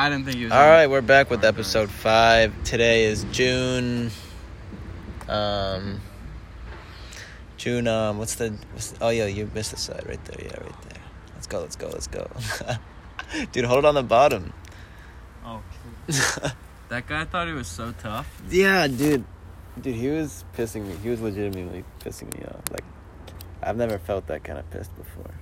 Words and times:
I 0.00 0.08
didn't 0.08 0.24
think 0.24 0.38
he 0.38 0.44
was. 0.44 0.52
All 0.52 0.66
right, 0.66 0.86
we're 0.86 1.02
back 1.02 1.28
with 1.28 1.44
episode 1.44 1.88
guys. 1.88 1.96
five. 1.96 2.64
Today 2.64 3.04
is 3.04 3.24
June. 3.32 4.10
Um. 5.28 6.00
June. 7.58 7.86
Um. 7.86 8.16
What's 8.16 8.36
the? 8.36 8.56
What's 8.72 8.94
oh 9.02 9.10
yeah, 9.10 9.26
you 9.26 9.50
missed 9.52 9.72
the 9.72 9.76
side 9.76 10.02
right 10.08 10.24
there. 10.24 10.38
Yeah, 10.42 10.58
right 10.58 10.82
there. 10.88 11.02
Let's 11.34 11.46
go. 11.46 11.60
Let's 11.60 11.76
go. 11.76 11.88
Let's 11.88 12.08
go. 12.08 12.26
Dude, 13.52 13.66
hold 13.66 13.80
it 13.80 13.84
on 13.84 13.94
the 13.94 14.02
bottom. 14.02 14.54
Oh, 15.44 15.60
that 16.88 17.06
guy 17.06 17.26
thought 17.26 17.48
he 17.48 17.52
was 17.52 17.68
so 17.68 17.92
tough. 17.98 18.40
yeah, 18.48 18.86
dude. 18.86 19.26
Dude, 19.78 19.96
he 19.96 20.08
was 20.08 20.46
pissing 20.56 20.86
me. 20.86 20.94
He 21.02 21.10
was 21.10 21.20
legitimately 21.20 21.84
pissing 21.98 22.34
me 22.38 22.46
off. 22.46 22.62
Like, 22.72 22.84
I've 23.62 23.76
never 23.76 23.98
felt 23.98 24.28
that 24.28 24.44
kind 24.44 24.58
of 24.58 24.70
pissed 24.70 24.96
before. 24.96 25.34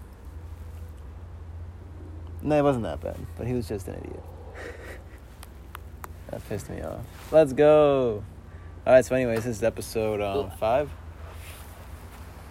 No, 2.42 2.58
it 2.58 2.62
wasn't 2.62 2.86
that 2.86 3.00
bad, 3.00 3.24
but 3.36 3.46
he 3.46 3.52
was 3.52 3.68
just 3.68 3.86
an 3.86 3.94
idiot. 3.94 4.24
That 6.30 6.46
pissed 6.48 6.70
me 6.70 6.80
off. 6.82 7.00
Let's 7.32 7.52
go. 7.52 8.24
All 8.86 8.92
right. 8.92 9.04
So, 9.04 9.14
anyways, 9.14 9.44
this 9.44 9.58
is 9.58 9.62
episode 9.62 10.20
um, 10.20 10.50
five. 10.58 10.90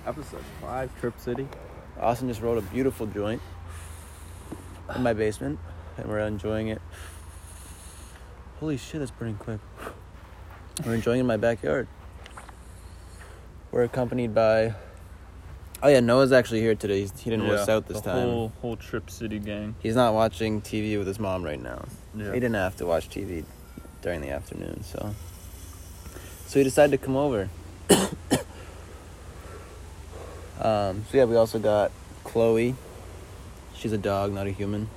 Episode 0.06 0.44
five, 0.62 0.90
Trip 1.00 1.20
City. 1.20 1.48
Austin 2.00 2.28
just 2.28 2.42
rolled 2.42 2.58
a 2.58 2.62
beautiful 2.62 3.08
joint 3.08 3.42
in 4.96 5.04
my 5.04 5.14
basement, 5.14 5.60
and 5.98 6.08
we're 6.08 6.20
enjoying 6.20 6.70
it. 6.70 6.82
Holy 8.60 8.78
shit, 8.78 9.00
that's 9.00 9.12
burning 9.12 9.36
quick. 9.36 9.60
We're 10.86 10.96
enjoying 10.96 11.18
it 11.18 11.22
in 11.22 11.28
my 11.28 11.38
backyard. 11.38 11.88
We're 13.72 13.84
accompanied 13.84 14.34
by. 14.34 14.76
Oh 15.84 15.90
yeah, 15.90 16.00
Noah's 16.00 16.32
actually 16.32 16.62
here 16.62 16.74
today. 16.74 17.02
He's, 17.02 17.20
he 17.20 17.30
didn't 17.30 17.48
miss 17.48 17.70
out 17.70 17.88
this 17.88 18.02
the 18.02 18.12
time. 18.12 18.28
Whole 18.28 18.52
whole 18.62 18.78
Trip 18.78 19.10
City 19.12 19.40
gang. 19.40 19.76
He's 19.80 19.96
not 19.96 20.14
watching 20.14 20.62
TV 20.62 20.98
with 20.98 21.06
his 21.06 21.20
mom 21.20 21.44
right 21.44 21.62
now. 21.62 21.86
Yeah. 22.16 22.28
He 22.34 22.40
didn't 22.40 22.56
have 22.56 22.78
to 22.78 22.86
watch 22.86 23.10
TV 23.10 23.44
during 24.02 24.22
the 24.22 24.30
afternoon, 24.30 24.84
so. 24.84 25.14
So 26.48 26.60
he 26.60 26.64
decided 26.64 26.98
to 27.00 27.06
come 27.06 27.16
over. 27.16 27.50
um, 30.62 31.06
so 31.10 31.18
yeah, 31.18 31.26
we 31.26 31.36
also 31.36 31.60
got 31.60 31.92
Chloe. 32.24 32.76
She's 33.76 33.92
a 33.92 33.98
dog, 33.98 34.32
not 34.32 34.48
a 34.48 34.52
human. 34.52 34.90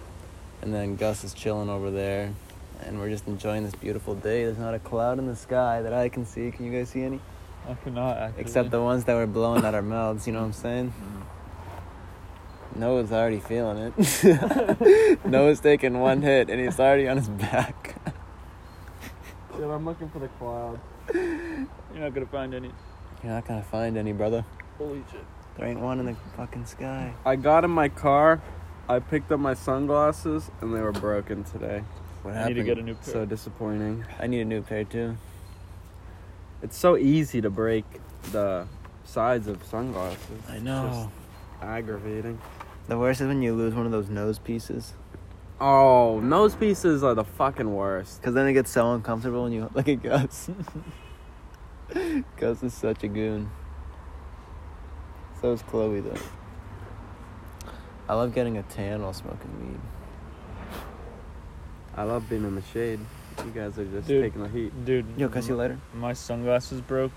And 0.62 0.72
then 0.72 0.96
Gus 0.96 1.24
is 1.24 1.34
chilling 1.34 1.68
over 1.68 1.90
there. 1.90 2.32
And 2.82 2.98
we're 2.98 3.10
just 3.10 3.26
enjoying 3.26 3.64
this 3.64 3.74
beautiful 3.74 4.14
day. 4.14 4.44
There's 4.44 4.58
not 4.58 4.74
a 4.74 4.78
cloud 4.78 5.18
in 5.18 5.26
the 5.26 5.36
sky 5.36 5.82
that 5.82 5.92
I 5.92 6.08
can 6.08 6.24
see. 6.24 6.50
Can 6.50 6.64
you 6.64 6.72
guys 6.72 6.90
see 6.90 7.02
any? 7.02 7.20
I 7.68 7.74
cannot 7.74 8.16
actually. 8.16 8.40
Except 8.42 8.70
the 8.70 8.80
ones 8.80 9.04
that 9.04 9.14
were 9.14 9.26
blowing 9.26 9.64
out 9.64 9.74
our 9.74 9.82
mouths, 9.82 10.26
you 10.26 10.32
know 10.32 10.40
what 10.40 10.46
I'm 10.46 10.52
saying? 10.52 10.92
Noah's 12.76 13.12
already 13.12 13.40
feeling 13.40 13.92
it. 13.98 15.18
Noah's 15.24 15.60
taking 15.60 15.98
one 16.00 16.22
hit 16.22 16.48
and 16.48 16.60
he's 16.60 16.78
already 16.78 17.08
on 17.08 17.16
his 17.16 17.28
back. 17.28 17.96
Dude, 19.60 19.70
I'm 19.70 19.84
looking 19.84 20.08
for 20.08 20.20
the 20.20 20.28
cloud. 20.28 20.80
You're 21.14 21.66
not 21.94 22.14
gonna 22.14 22.24
find 22.24 22.54
any. 22.54 22.70
You're 23.22 23.32
not 23.34 23.46
gonna 23.46 23.62
find 23.62 23.98
any, 23.98 24.14
brother. 24.14 24.42
Holy 24.78 25.04
shit. 25.12 25.22
There 25.58 25.68
ain't 25.68 25.80
one 25.80 26.00
in 26.00 26.06
the 26.06 26.16
fucking 26.34 26.64
sky. 26.64 27.12
I 27.26 27.36
got 27.36 27.64
in 27.64 27.70
my 27.70 27.90
car. 27.90 28.40
I 28.88 29.00
picked 29.00 29.30
up 29.30 29.38
my 29.38 29.52
sunglasses 29.52 30.50
and 30.62 30.74
they 30.74 30.80
were 30.80 30.92
broken 30.92 31.44
today. 31.44 31.84
What 32.22 32.32
I 32.32 32.38
happened? 32.38 32.56
need 32.56 32.62
to 32.62 32.66
get 32.66 32.78
a 32.78 32.82
new 32.82 32.94
pair. 32.94 33.12
So 33.12 33.26
disappointing. 33.26 34.06
I 34.18 34.28
need 34.28 34.40
a 34.40 34.44
new 34.46 34.62
pair 34.62 34.84
too. 34.84 35.18
It's 36.62 36.78
so 36.78 36.96
easy 36.96 37.42
to 37.42 37.50
break 37.50 37.84
the 38.32 38.66
sides 39.04 39.46
of 39.46 39.62
sunglasses. 39.64 40.40
I 40.48 40.54
It's 40.54 40.62
know. 40.62 40.88
just 40.90 41.62
aggravating. 41.62 42.38
The 42.88 42.96
worst 42.96 43.20
is 43.20 43.26
when 43.26 43.42
you 43.42 43.52
lose 43.52 43.74
one 43.74 43.84
of 43.84 43.92
those 43.92 44.08
nose 44.08 44.38
pieces. 44.38 44.94
Oh, 45.60 46.20
nose 46.20 46.54
pieces 46.54 47.04
are 47.04 47.14
the 47.14 47.24
fucking 47.24 47.74
worst. 47.74 48.20
Because 48.20 48.34
then 48.34 48.48
it 48.48 48.54
gets 48.54 48.70
so 48.70 48.92
uncomfortable 48.92 49.42
when 49.42 49.52
you 49.52 49.70
look 49.74 49.88
at 49.88 50.02
Gus. 50.02 50.48
Gus 52.38 52.62
is 52.62 52.72
such 52.72 53.04
a 53.04 53.08
goon. 53.08 53.50
So 55.40 55.52
is 55.52 55.62
Chloe, 55.62 56.00
though. 56.00 56.14
I 58.08 58.14
love 58.14 58.34
getting 58.34 58.56
a 58.56 58.62
tan 58.62 59.02
while 59.02 59.12
smoking 59.12 59.50
weed. 59.60 59.80
I 61.94 62.04
love 62.04 62.28
being 62.28 62.44
in 62.44 62.54
the 62.54 62.62
shade. 62.62 63.00
You 63.44 63.50
guys 63.50 63.78
are 63.78 63.84
just 63.84 64.08
Dude. 64.08 64.24
taking 64.24 64.42
the 64.42 64.48
heat. 64.48 64.84
Dude. 64.84 65.06
Yo, 65.16 65.28
can 65.28 65.38
I 65.38 65.40
see 65.42 65.48
you 65.48 65.56
later? 65.56 65.78
My 65.94 66.12
sunglasses 66.14 66.80
broke 66.80 67.12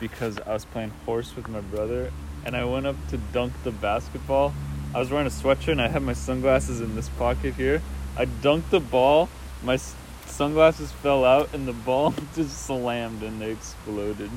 because 0.00 0.38
I 0.40 0.52
was 0.52 0.64
playing 0.64 0.92
horse 1.04 1.34
with 1.36 1.48
my 1.48 1.60
brother, 1.60 2.12
and 2.44 2.56
I 2.56 2.64
went 2.64 2.86
up 2.86 2.96
to 3.10 3.18
dunk 3.32 3.52
the 3.64 3.70
basketball. 3.70 4.52
I 4.96 4.98
was 4.98 5.10
wearing 5.10 5.26
a 5.26 5.30
sweatshirt 5.30 5.72
and 5.72 5.82
I 5.82 5.88
had 5.88 6.02
my 6.02 6.14
sunglasses 6.14 6.80
in 6.80 6.96
this 6.96 7.10
pocket 7.10 7.52
here. 7.52 7.82
I 8.16 8.24
dunked 8.24 8.70
the 8.70 8.80
ball. 8.80 9.28
My 9.62 9.76
sunglasses 10.24 10.90
fell 10.90 11.22
out, 11.22 11.52
and 11.52 11.68
the 11.68 11.74
ball 11.74 12.14
just 12.34 12.64
slammed 12.64 13.22
and 13.22 13.38
they 13.38 13.50
exploded. 13.50 14.30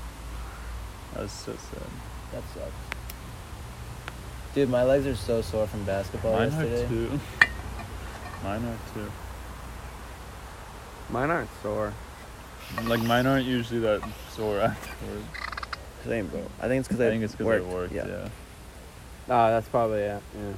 That 1.14 1.24
was 1.24 1.32
so 1.32 1.54
sad. 1.54 1.88
That 2.34 2.44
sucks. 2.54 2.74
Dude, 4.54 4.70
my 4.70 4.84
legs 4.84 5.08
are 5.08 5.16
so 5.16 5.42
sore 5.42 5.66
from 5.66 5.86
basketball 5.86 6.34
Mine 6.34 6.52
yesterday. 6.52 6.84
are 6.84 6.88
too. 6.90 7.20
Mine 8.44 8.66
are 8.66 8.78
too. 8.94 9.12
Mine 11.10 11.30
aren't 11.30 11.50
sore. 11.64 11.94
Like 12.84 13.02
mine 13.04 13.26
aren't 13.26 13.46
usually 13.48 13.80
that 13.80 14.02
sore 14.32 14.60
afterwards. 14.60 15.24
Same, 16.04 16.28
bro. 16.28 16.44
I 16.60 16.68
think 16.68 16.82
it's 16.82 16.90
because 16.90 17.00
I 17.00 17.08
I 17.08 17.12
think 17.12 17.24
it's 17.24 17.32
because 17.32 17.46
worked. 17.48 17.66
I 17.66 17.74
worked. 17.74 17.94
Yeah. 17.94 18.08
Yeah. 18.08 18.30
Ah, 19.30 19.50
that's 19.52 19.68
probably 19.70 20.00
it. 20.00 20.22
Yeah. 20.36 20.54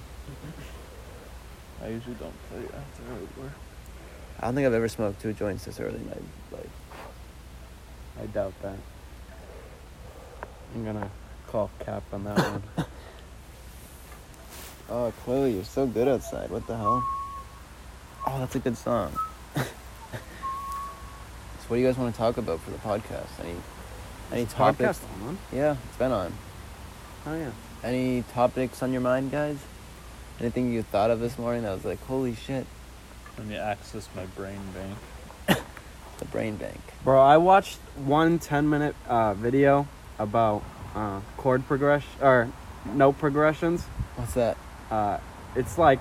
I 1.83 1.87
usually 1.89 2.15
don't 2.15 2.33
play 2.49 2.63
after 2.63 3.03
I 3.03 3.41
work. 3.41 3.51
I 4.39 4.45
don't 4.45 4.55
think 4.55 4.65
I've 4.67 4.73
ever 4.73 4.87
smoked 4.87 5.21
two 5.21 5.33
joints 5.33 5.65
this 5.65 5.79
early 5.79 5.95
in 5.97 6.05
my 6.05 6.57
life. 6.57 6.69
I 8.21 8.25
doubt 8.27 8.53
that. 8.61 8.77
I'm 10.73 10.85
gonna 10.85 11.11
call 11.47 11.69
cap 11.79 12.03
on 12.13 12.23
that 12.23 12.37
one. 12.37 12.63
Oh, 14.93 15.13
Chloe, 15.23 15.53
you're 15.53 15.63
so 15.63 15.87
good 15.87 16.09
outside. 16.09 16.49
What 16.49 16.67
the 16.67 16.75
hell? 16.75 17.01
Oh, 18.27 18.39
that's 18.39 18.55
a 18.55 18.59
good 18.59 18.75
song. 18.75 19.13
so, 19.55 19.63
what 21.69 21.77
do 21.77 21.81
you 21.81 21.87
guys 21.87 21.97
want 21.97 22.13
to 22.13 22.17
talk 22.17 22.35
about 22.35 22.59
for 22.59 22.71
the 22.71 22.77
podcast? 22.77 23.29
Any, 23.39 23.55
any 24.33 24.45
topics? 24.47 24.99
Podcast 24.99 25.27
on? 25.27 25.37
Yeah, 25.53 25.77
it's 25.87 25.97
been 25.97 26.11
on. 26.11 26.33
Oh 27.25 27.35
yeah. 27.37 27.51
Any 27.83 28.23
topics 28.33 28.83
on 28.83 28.91
your 28.91 29.01
mind, 29.01 29.31
guys? 29.31 29.57
Anything 30.39 30.71
you 30.71 30.83
thought 30.83 31.09
of 31.11 31.19
this 31.19 31.37
morning 31.37 31.63
that 31.63 31.73
was 31.73 31.85
like, 31.85 32.03
holy 32.05 32.35
shit, 32.35 32.65
Let 33.37 33.47
me 33.47 33.55
access 33.55 34.07
my 34.15 34.25
brain 34.27 34.59
bank. 34.73 35.59
the 36.19 36.25
brain 36.25 36.55
bank. 36.57 36.79
Bro, 37.03 37.21
I 37.21 37.37
watched 37.37 37.77
one 37.95 38.39
10 38.39 38.69
minute 38.69 38.95
uh, 39.07 39.33
video 39.33 39.87
about 40.19 40.63
uh, 40.95 41.21
chord 41.37 41.65
progression 41.67 42.09
or 42.21 42.49
note 42.93 43.17
progressions. 43.17 43.83
What's 44.15 44.33
that? 44.35 44.57
Uh, 44.91 45.17
it's 45.55 45.77
like 45.77 45.99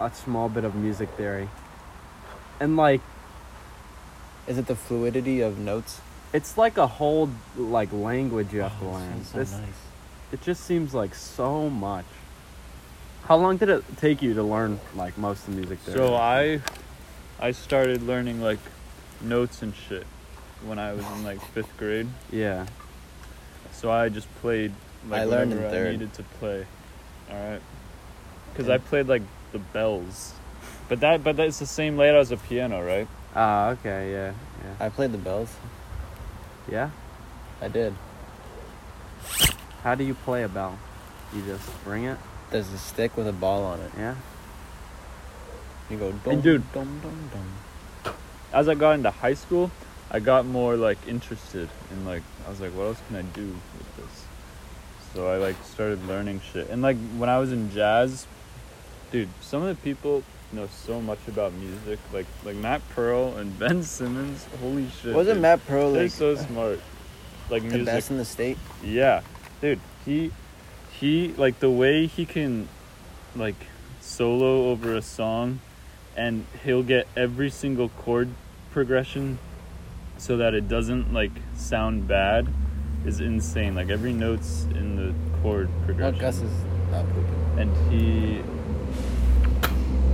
a 0.00 0.10
small 0.10 0.48
bit 0.48 0.64
of 0.64 0.74
music 0.74 1.10
theory. 1.10 1.48
And 2.60 2.76
like 2.76 3.00
Is 4.46 4.56
it 4.58 4.66
the 4.66 4.76
fluidity 4.76 5.40
of 5.40 5.58
notes? 5.58 6.00
it's 6.32 6.58
like 6.58 6.76
a 6.78 6.86
whole 6.88 7.30
like 7.56 7.92
language 7.92 8.52
you 8.52 8.60
have 8.62 8.76
to 8.80 8.86
Oh, 8.86 8.92
this 8.92 9.00
learn. 9.00 9.12
sounds 9.12 9.28
so 9.30 9.38
This- 9.38 9.52
nice. 9.52 9.80
It 10.34 10.42
just 10.42 10.64
seems 10.64 10.92
like 10.92 11.14
so 11.14 11.70
much. 11.70 12.06
How 13.26 13.36
long 13.36 13.56
did 13.56 13.68
it 13.68 13.84
take 13.98 14.20
you 14.20 14.34
to 14.34 14.42
learn 14.42 14.80
like 14.96 15.16
most 15.16 15.46
of 15.46 15.54
the 15.54 15.60
music 15.60 15.78
theory? 15.78 15.96
So 15.96 16.14
I, 16.16 16.60
I 17.38 17.52
started 17.52 18.02
learning 18.02 18.40
like 18.40 18.58
notes 19.20 19.62
and 19.62 19.72
shit 19.72 20.04
when 20.66 20.80
I 20.80 20.92
was 20.92 21.04
in 21.12 21.22
like 21.22 21.40
fifth 21.52 21.76
grade. 21.76 22.08
yeah. 22.32 22.66
So 23.70 23.92
I 23.92 24.08
just 24.08 24.26
played 24.40 24.72
like 25.08 25.20
I 25.22 25.24
learned 25.24 25.52
in 25.52 25.58
third. 25.58 25.86
I 25.86 25.92
needed 25.92 26.12
to 26.14 26.24
play. 26.40 26.66
All 27.30 27.50
right. 27.50 27.60
Because 28.52 28.66
Yeah. 28.66 28.74
I 28.74 28.78
played 28.78 29.06
like 29.06 29.22
the 29.52 29.60
bells, 29.60 30.34
but 30.88 30.98
that 30.98 31.22
but 31.22 31.36
that's 31.36 31.60
the 31.60 31.66
same 31.66 31.96
layout 31.96 32.16
as 32.16 32.32
a 32.32 32.36
piano, 32.36 32.84
right? 32.84 33.06
Ah, 33.36 33.68
okay, 33.68 34.10
yeah, 34.10 34.32
yeah. 34.64 34.84
I 34.84 34.88
played 34.88 35.12
the 35.12 35.18
bells. 35.18 35.54
Yeah. 36.68 36.90
I 37.62 37.68
did. 37.68 37.94
How 39.84 39.94
do 39.94 40.02
you 40.02 40.14
play 40.14 40.42
a 40.42 40.48
bell? 40.48 40.78
You 41.34 41.42
just 41.42 41.68
ring 41.84 42.04
it? 42.04 42.18
There's 42.50 42.70
a 42.72 42.78
stick 42.78 43.16
with 43.16 43.28
a 43.28 43.32
ball 43.32 43.62
on 43.64 43.80
it. 43.80 43.90
Yeah. 43.96 44.16
You 45.90 45.98
go, 45.98 46.10
dum, 46.12 46.32
And 46.32 46.42
dude- 46.42 46.72
dum, 46.72 47.00
dum, 47.02 47.30
dum. 47.32 48.14
As 48.52 48.68
I 48.68 48.74
got 48.74 48.92
into 48.92 49.10
high 49.10 49.34
school, 49.34 49.70
I 50.10 50.20
got 50.20 50.46
more 50.46 50.76
like 50.76 50.98
interested 51.06 51.68
in 51.90 52.04
like 52.06 52.22
I 52.46 52.50
was 52.50 52.60
like, 52.60 52.72
what 52.72 52.84
else 52.84 53.00
can 53.08 53.16
I 53.16 53.22
do 53.22 53.46
with 53.78 53.96
this? 53.96 54.24
So 55.12 55.28
I 55.28 55.36
like 55.36 55.56
started 55.64 56.06
learning 56.08 56.40
shit. 56.52 56.70
And 56.70 56.80
like 56.82 56.96
when 57.18 57.28
I 57.28 57.38
was 57.38 57.52
in 57.52 57.70
jazz, 57.70 58.26
dude, 59.10 59.28
some 59.40 59.62
of 59.62 59.68
the 59.68 59.82
people 59.82 60.22
know 60.52 60.68
so 60.68 61.00
much 61.00 61.18
about 61.28 61.52
music. 61.54 61.98
Like 62.12 62.26
like 62.44 62.56
Matt 62.56 62.80
Pearl 62.94 63.36
and 63.36 63.58
Ben 63.58 63.82
Simmons. 63.82 64.46
Holy 64.60 64.88
shit! 65.02 65.14
Wasn't 65.14 65.34
dude. 65.36 65.42
Matt 65.42 65.66
Pro 65.66 65.92
They're 65.92 66.04
like 66.04 66.12
so 66.12 66.36
smart. 66.36 66.80
Like 67.50 67.62
the 67.62 67.68
music. 67.68 67.86
best 67.86 68.10
in 68.10 68.16
the 68.18 68.24
state? 68.24 68.56
Yeah, 68.82 69.20
dude. 69.64 69.80
He 70.04 70.30
he 71.00 71.28
like 71.38 71.58
the 71.60 71.70
way 71.70 72.06
he 72.06 72.26
can 72.26 72.68
like 73.34 73.56
solo 74.00 74.68
over 74.70 74.94
a 74.94 75.00
song 75.02 75.60
and 76.16 76.44
he'll 76.62 76.82
get 76.82 77.08
every 77.16 77.48
single 77.50 77.88
chord 77.88 78.28
progression 78.70 79.38
so 80.18 80.36
that 80.36 80.52
it 80.54 80.68
doesn't 80.68 81.12
like 81.14 81.32
sound 81.56 82.06
bad 82.06 82.46
is 83.06 83.20
insane. 83.20 83.74
Like 83.74 83.88
every 83.88 84.12
note's 84.12 84.64
in 84.64 84.96
the 84.96 85.14
chord 85.40 85.70
progression. 85.86 86.20
Gus 86.20 86.40
is 86.42 86.52
not 86.90 87.06
pooping. 87.06 87.58
and 87.58 87.92
he 87.92 88.42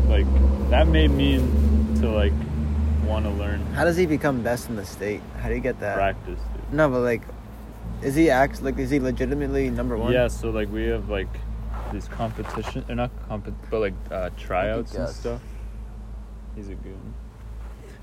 like 0.08 0.26
that 0.70 0.86
made 0.86 1.10
me 1.10 1.38
to 2.00 2.08
like 2.08 2.32
want 3.04 3.24
to 3.24 3.30
learn 3.32 3.60
How 3.74 3.84
does 3.84 3.96
he 3.96 4.06
become 4.06 4.42
best 4.42 4.68
in 4.68 4.76
the 4.76 4.86
state? 4.86 5.20
How 5.40 5.48
do 5.48 5.54
you 5.56 5.60
get 5.60 5.80
that? 5.80 5.96
practice. 5.96 6.38
dude. 6.54 6.72
No, 6.72 6.88
but 6.88 7.00
like, 7.00 7.22
is 8.02 8.14
he 8.14 8.30
act 8.30 8.62
like 8.62 8.78
is 8.78 8.90
he 8.90 8.98
legitimately 8.98 9.70
number 9.70 9.96
one? 9.96 10.12
Yeah, 10.12 10.28
so 10.28 10.50
like 10.50 10.70
we 10.72 10.84
have 10.84 11.08
like 11.08 11.28
these 11.92 12.08
competition, 12.08 12.84
or 12.88 12.94
not 12.94 13.10
compet, 13.28 13.54
but 13.70 13.80
like 13.80 13.94
uh, 14.10 14.30
tryouts 14.36 14.94
and 14.94 15.08
stuff. 15.08 15.42
He's 16.54 16.68
a 16.68 16.74
goon. 16.74 17.14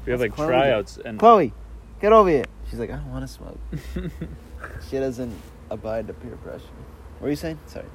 We 0.06 0.12
have 0.12 0.22
like 0.22 0.34
Chloe 0.34 0.48
tryouts 0.48 0.98
and 0.98 1.20
Chloe, 1.20 1.54
get 2.00 2.14
over 2.14 2.30
here. 2.30 2.46
She's 2.70 2.80
like, 2.80 2.90
I 2.90 2.96
don't 2.96 3.12
want 3.12 3.28
to 3.28 3.34
smoke. 3.34 3.60
she 4.90 4.98
doesn't 4.98 5.34
abide 5.70 6.08
to 6.08 6.14
peer 6.14 6.38
pressure. 6.38 6.64
What 7.20 7.28
are 7.28 7.30
you 7.30 7.36
saying? 7.36 7.60
Sorry. 7.66 7.86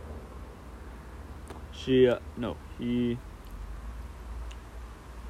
she 1.73 2.09
uh, 2.09 2.19
no 2.37 2.57
he. 2.79 3.19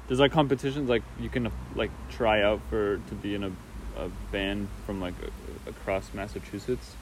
There's 0.07 0.19
like 0.19 0.31
competitions 0.31 0.89
like 0.89 1.03
you 1.19 1.29
can 1.29 1.51
like 1.75 1.91
try 2.09 2.41
out 2.41 2.61
for 2.69 2.97
to 2.97 3.15
be 3.15 3.35
in 3.35 3.43
a, 3.43 3.51
a 3.97 4.09
band 4.31 4.67
from 4.85 4.99
like 4.99 5.13
a, 5.21 5.42
across 5.67 6.13
Massachusetts. 6.13 6.95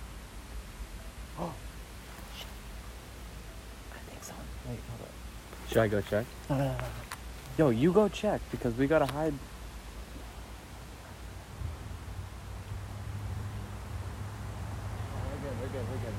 I 1.40 1.44
think 4.10 4.24
so. 4.24 4.34
Wait, 4.68 4.80
hold 4.90 5.02
up. 5.02 5.10
Should 5.69 5.78
I 5.78 5.88
go 5.88 6.02
check? 6.02 6.25
up. 6.50 6.50
No, 6.50 6.58
no, 6.58 6.63
no, 6.66 6.72
no. 6.78 6.86
Yo, 7.58 7.69
you 7.69 7.92
go 7.92 8.08
check 8.08 8.42
because 8.50 8.74
we 8.75 8.88
gotta 8.88 9.06
hide. 9.06 9.34
We're 15.31 15.50
good. 15.50 15.57
We're 15.62 15.68
good. 15.68 15.86
We're 15.90 15.98
good. 15.98 16.14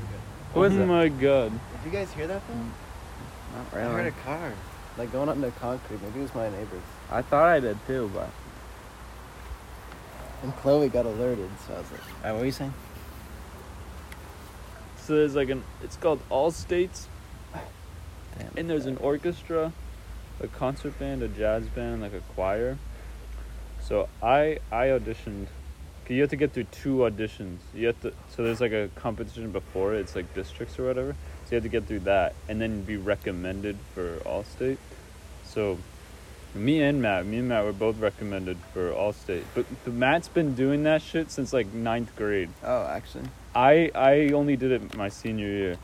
We're 0.54 0.68
good. 0.68 0.78
Oh 0.78 0.82
it? 0.82 0.86
my 0.86 1.08
god! 1.08 1.50
Did 1.50 1.60
you 1.86 1.90
guys 1.90 2.12
hear 2.12 2.26
that 2.26 2.42
thing? 2.42 2.56
Mm, 2.56 3.56
not 3.56 3.72
really. 3.72 3.86
I 3.86 3.92
heard 3.92 4.06
a 4.06 4.10
car 4.22 4.52
like 4.98 5.12
going 5.12 5.28
up 5.28 5.36
into 5.36 5.50
concrete. 5.52 6.02
Maybe 6.02 6.20
it 6.20 6.22
was 6.22 6.34
my 6.34 6.50
neighbors. 6.50 6.82
I 7.10 7.22
thought 7.22 7.48
I 7.48 7.60
did 7.60 7.78
too, 7.86 8.10
but 8.14 8.28
And 10.42 10.54
Chloe 10.56 10.88
got 10.88 11.06
alerted, 11.06 11.50
so 11.66 11.74
I 11.74 11.78
was 11.78 11.92
like, 11.92 12.00
"Alright, 12.00 12.32
what 12.32 12.40
were 12.40 12.46
you 12.46 12.52
saying?" 12.52 12.74
So 14.96 15.14
there's 15.16 15.34
like 15.34 15.48
an 15.50 15.62
it's 15.82 15.96
called 15.96 16.20
All 16.30 16.50
States 16.50 17.08
Damn. 18.38 18.50
And 18.56 18.70
there's 18.70 18.86
an 18.86 18.96
orchestra, 18.98 19.72
a 20.40 20.46
concert 20.48 20.98
band, 20.98 21.22
a 21.22 21.28
jazz 21.28 21.66
band, 21.66 22.02
like 22.02 22.14
a 22.14 22.20
choir. 22.34 22.78
So 23.82 24.08
I 24.22 24.58
I 24.70 24.86
auditioned. 24.86 25.46
You 26.08 26.20
have 26.20 26.30
to 26.30 26.36
get 26.36 26.52
through 26.52 26.64
two 26.64 26.96
auditions. 26.98 27.58
You 27.74 27.86
have 27.86 28.00
to 28.02 28.12
so 28.28 28.42
there's 28.42 28.60
like 28.60 28.72
a 28.72 28.90
competition 28.96 29.50
before 29.50 29.94
it, 29.94 30.00
it's 30.00 30.14
like 30.14 30.32
districts 30.34 30.78
or 30.78 30.86
whatever. 30.86 31.16
So 31.44 31.52
you 31.52 31.54
have 31.56 31.62
to 31.62 31.68
get 31.68 31.86
through 31.86 32.00
that 32.00 32.34
and 32.48 32.60
then 32.60 32.82
be 32.82 32.96
recommended 32.96 33.76
for 33.94 34.18
All-State. 34.26 34.78
So 35.44 35.78
me 36.54 36.82
and 36.82 37.00
Matt, 37.00 37.26
me 37.26 37.38
and 37.38 37.48
Matt 37.48 37.64
were 37.64 37.72
both 37.72 37.98
recommended 37.98 38.58
for 38.72 38.92
All-State. 38.92 39.44
But, 39.54 39.66
but 39.84 39.94
Matt's 39.94 40.28
been 40.28 40.54
doing 40.54 40.82
that 40.84 41.02
shit 41.02 41.30
since 41.30 41.52
like 41.52 41.72
ninth 41.72 42.14
grade. 42.16 42.50
Oh, 42.62 42.86
actually. 42.86 43.24
I 43.54 43.90
I 43.94 44.30
only 44.32 44.56
did 44.56 44.72
it 44.72 44.96
my 44.96 45.08
senior 45.08 45.48
year. 45.48 45.76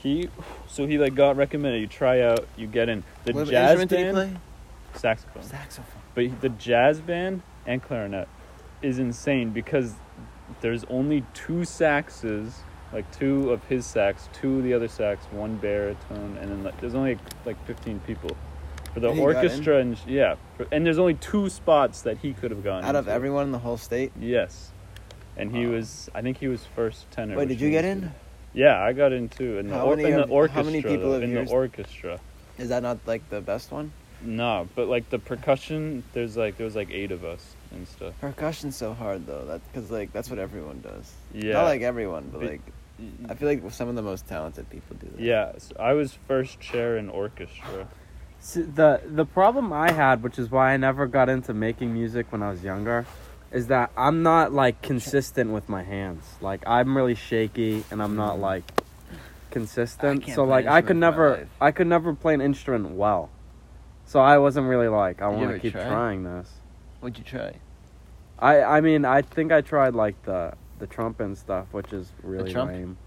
He 0.00 0.28
so 0.66 0.86
he 0.86 0.98
like 0.98 1.14
got 1.14 1.36
recommended. 1.36 1.80
You 1.80 1.86
try 1.86 2.20
out, 2.20 2.46
you 2.56 2.66
get 2.66 2.88
in 2.88 3.04
the 3.24 3.32
what 3.32 3.48
jazz 3.48 3.80
instrument 3.80 3.90
did 3.90 3.98
you 3.98 4.04
band, 4.12 4.32
play? 4.32 4.40
saxophone. 4.98 5.42
Saxophone. 5.42 6.02
But 6.14 6.40
the 6.40 6.48
jazz 6.48 7.00
band 7.00 7.42
and 7.66 7.82
clarinet 7.82 8.28
is 8.82 8.98
insane 8.98 9.50
because 9.50 9.94
there's 10.60 10.84
only 10.84 11.24
two 11.34 11.64
saxes, 11.64 12.52
like 12.92 13.10
two 13.16 13.50
of 13.50 13.64
his 13.64 13.84
sax, 13.86 14.28
two 14.32 14.58
of 14.58 14.64
the 14.64 14.74
other 14.74 14.88
sax, 14.88 15.24
one 15.30 15.56
baritone, 15.56 16.38
and 16.40 16.50
then 16.50 16.62
like, 16.62 16.80
there's 16.80 16.94
only 16.94 17.18
like 17.44 17.62
15 17.66 18.00
people. 18.00 18.36
For 18.96 19.00
the 19.00 19.12
he 19.12 19.20
orchestra 19.20 19.76
and 19.76 19.98
yeah, 20.06 20.36
for, 20.56 20.66
and 20.72 20.86
there's 20.86 20.98
only 20.98 21.12
two 21.12 21.50
spots 21.50 22.00
that 22.02 22.16
he 22.16 22.32
could 22.32 22.50
have 22.50 22.64
gone. 22.64 22.82
Out 22.82 22.96
of 22.96 23.08
everyone 23.08 23.44
in 23.44 23.52
the 23.52 23.58
whole 23.58 23.76
state. 23.76 24.10
Yes. 24.18 24.70
And 25.36 25.54
he 25.54 25.66
Wow. 25.66 25.72
was, 25.74 26.08
I 26.14 26.22
think 26.22 26.38
he 26.38 26.48
was 26.48 26.64
first 26.74 27.10
tenor. 27.10 27.36
Wait, 27.36 27.48
did 27.48 27.60
you 27.60 27.68
get 27.68 27.84
in? 27.84 28.10
yeah, 28.54 28.82
I 28.82 28.94
got 28.94 29.12
in 29.12 29.28
too. 29.28 29.58
In 29.58 29.68
the, 29.68 29.78
or, 29.78 29.98
in 29.98 30.02
the 30.02 30.22
of- 30.24 30.50
how 30.50 30.62
many 30.62 30.80
people 30.80 31.10
though, 31.10 31.20
in 31.20 31.34
the 31.34 31.46
orchestra? 31.50 32.18
Is 32.56 32.70
that 32.70 32.82
not 32.82 32.96
like 33.04 33.28
the 33.28 33.42
best 33.42 33.70
one? 33.70 33.92
No, 34.22 34.66
but 34.74 34.88
like 34.88 35.10
the 35.10 35.18
percussion, 35.18 36.02
there's 36.14 36.38
like 36.38 36.56
there 36.56 36.64
was 36.64 36.74
like 36.74 36.90
eight 36.90 37.12
of 37.12 37.22
us 37.22 37.54
and 37.72 37.86
stuff. 37.86 38.14
Percussion's 38.18 38.76
so 38.76 38.94
hard 38.94 39.26
though. 39.26 39.44
That 39.44 39.60
because 39.70 39.90
like 39.90 40.10
that's 40.14 40.30
what 40.30 40.38
everyone 40.38 40.80
does. 40.80 41.12
Yeah. 41.34 41.52
Not 41.52 41.64
like 41.64 41.82
everyone, 41.82 42.30
but 42.32 42.42
like 42.42 42.62
I 43.28 43.34
feel 43.34 43.46
like 43.46 43.70
some 43.72 43.90
of 43.90 43.94
the 43.94 44.00
most 44.00 44.26
talented 44.26 44.70
people 44.70 44.96
do 44.96 45.08
that. 45.08 45.20
Yeah, 45.20 45.52
so 45.58 45.76
I 45.78 45.92
was 45.92 46.14
first 46.26 46.60
chair 46.60 46.96
in 46.96 47.10
orchestra. 47.10 47.88
See, 48.40 48.62
the 48.62 49.00
the 49.04 49.24
problem 49.24 49.72
I 49.72 49.90
had, 49.90 50.22
which 50.22 50.38
is 50.38 50.50
why 50.50 50.72
I 50.72 50.76
never 50.76 51.06
got 51.06 51.28
into 51.28 51.52
making 51.52 51.92
music 51.92 52.30
when 52.30 52.42
I 52.42 52.50
was 52.50 52.62
younger, 52.62 53.06
is 53.50 53.68
that 53.68 53.90
I'm 53.96 54.22
not 54.22 54.52
like 54.52 54.82
consistent 54.82 55.50
with 55.50 55.68
my 55.68 55.82
hands. 55.82 56.24
Like 56.40 56.62
I'm 56.66 56.96
really 56.96 57.14
shaky 57.14 57.84
and 57.90 58.02
I'm 58.02 58.16
not 58.16 58.36
mm. 58.36 58.40
like 58.40 58.64
consistent. 59.50 60.28
So 60.28 60.44
like 60.44 60.66
I 60.66 60.82
could 60.82 60.96
instrument 60.96 61.14
for 61.16 61.20
my 61.20 61.36
never. 61.36 61.48
I 61.60 61.70
could 61.72 61.86
never 61.86 62.14
play 62.14 62.34
an 62.34 62.40
instrument 62.40 62.90
well. 62.90 63.30
So 64.04 64.20
I 64.20 64.38
wasn't 64.38 64.68
really 64.68 64.88
like 64.88 65.22
I 65.22 65.28
want 65.28 65.50
to 65.50 65.58
keep 65.58 65.72
try? 65.72 65.84
trying 65.84 66.24
this. 66.24 66.50
What'd 67.00 67.18
you 67.18 67.24
try? 67.24 67.56
I 68.38 68.62
I 68.62 68.80
mean 68.80 69.04
I 69.04 69.22
think 69.22 69.52
I 69.52 69.60
tried 69.60 69.94
like 69.94 70.22
the 70.24 70.54
the 70.78 70.86
trumpet 70.86 71.24
and 71.24 71.38
stuff, 71.38 71.66
which 71.72 71.92
is 71.92 72.12
really 72.22 72.52
lame. 72.52 72.98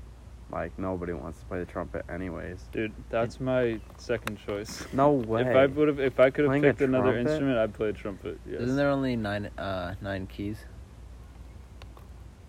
Like 0.51 0.77
nobody 0.79 1.13
wants 1.13 1.39
to 1.39 1.45
play 1.45 1.59
the 1.59 1.65
trumpet 1.65 2.05
anyways. 2.09 2.63
Dude, 2.71 2.91
that's 3.09 3.39
my 3.39 3.79
second 3.97 4.39
choice. 4.45 4.83
No 4.93 5.11
way. 5.11 5.41
If 5.41 5.55
I 5.55 5.67
would 5.67 5.87
have, 5.87 5.99
if 5.99 6.19
I 6.19 6.31
could 6.31 6.45
have 6.45 6.49
Playing 6.49 6.65
a 6.65 6.67
picked 6.69 6.81
another 6.81 7.11
trumpet? 7.13 7.29
instrument, 7.31 7.57
I'd 7.59 7.73
play 7.73 7.91
trumpet. 7.91 8.39
Yes. 8.49 8.61
Isn't 8.61 8.75
there 8.75 8.89
only 8.89 9.15
nine 9.15 9.49
uh 9.57 9.93
nine 10.01 10.25
keys? 10.27 10.57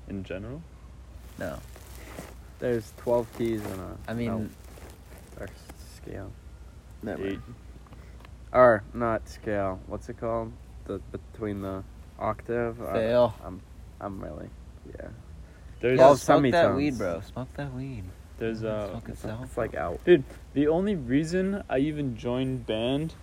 In 0.09 0.25
general, 0.25 0.63
No. 1.39 1.59
There's 2.59 2.93
12 2.99 3.39
keys 3.39 3.61
in 3.65 3.79
a 3.81 3.97
I 4.09 4.13
mean, 4.15 4.27
no, 5.39 5.43
or 5.45 5.49
scale. 5.95 6.31
never. 7.03 7.27
eight. 7.27 7.39
Or 8.53 8.83
not 8.93 9.29
scale. 9.29 9.79
What's 9.87 10.09
it 10.09 10.19
called? 10.19 10.53
The 10.87 10.99
between 11.13 11.63
the 11.63 11.85
octave. 12.19 12.83
I- 12.83 12.93
Fail. 12.93 13.35
I'm 13.45 13.61
I'm 14.01 14.21
really 14.21 14.49
yeah. 14.99 15.09
There's 15.81 15.99
Yeah, 15.99 16.05
Twelve 16.05 16.21
smoke 16.21 16.51
that 16.53 16.75
weed, 16.75 16.99
bro. 16.99 17.21
Smoke 17.33 17.49
that 17.57 17.73
weed. 17.75 18.05
there's 18.39 18.63
uh 18.65 18.91
Smoke 18.91 19.03
It's, 19.09 19.19
itself. 19.25 19.45
it's 19.45 19.57
like 19.57 19.75
out. 19.75 20.05
Dude, 20.05 20.25
the 20.55 20.69
only 20.69 20.95
reason 20.97 21.63
I 21.69 21.79
even 21.79 22.17
joined 22.17 22.67
band 22.67 23.15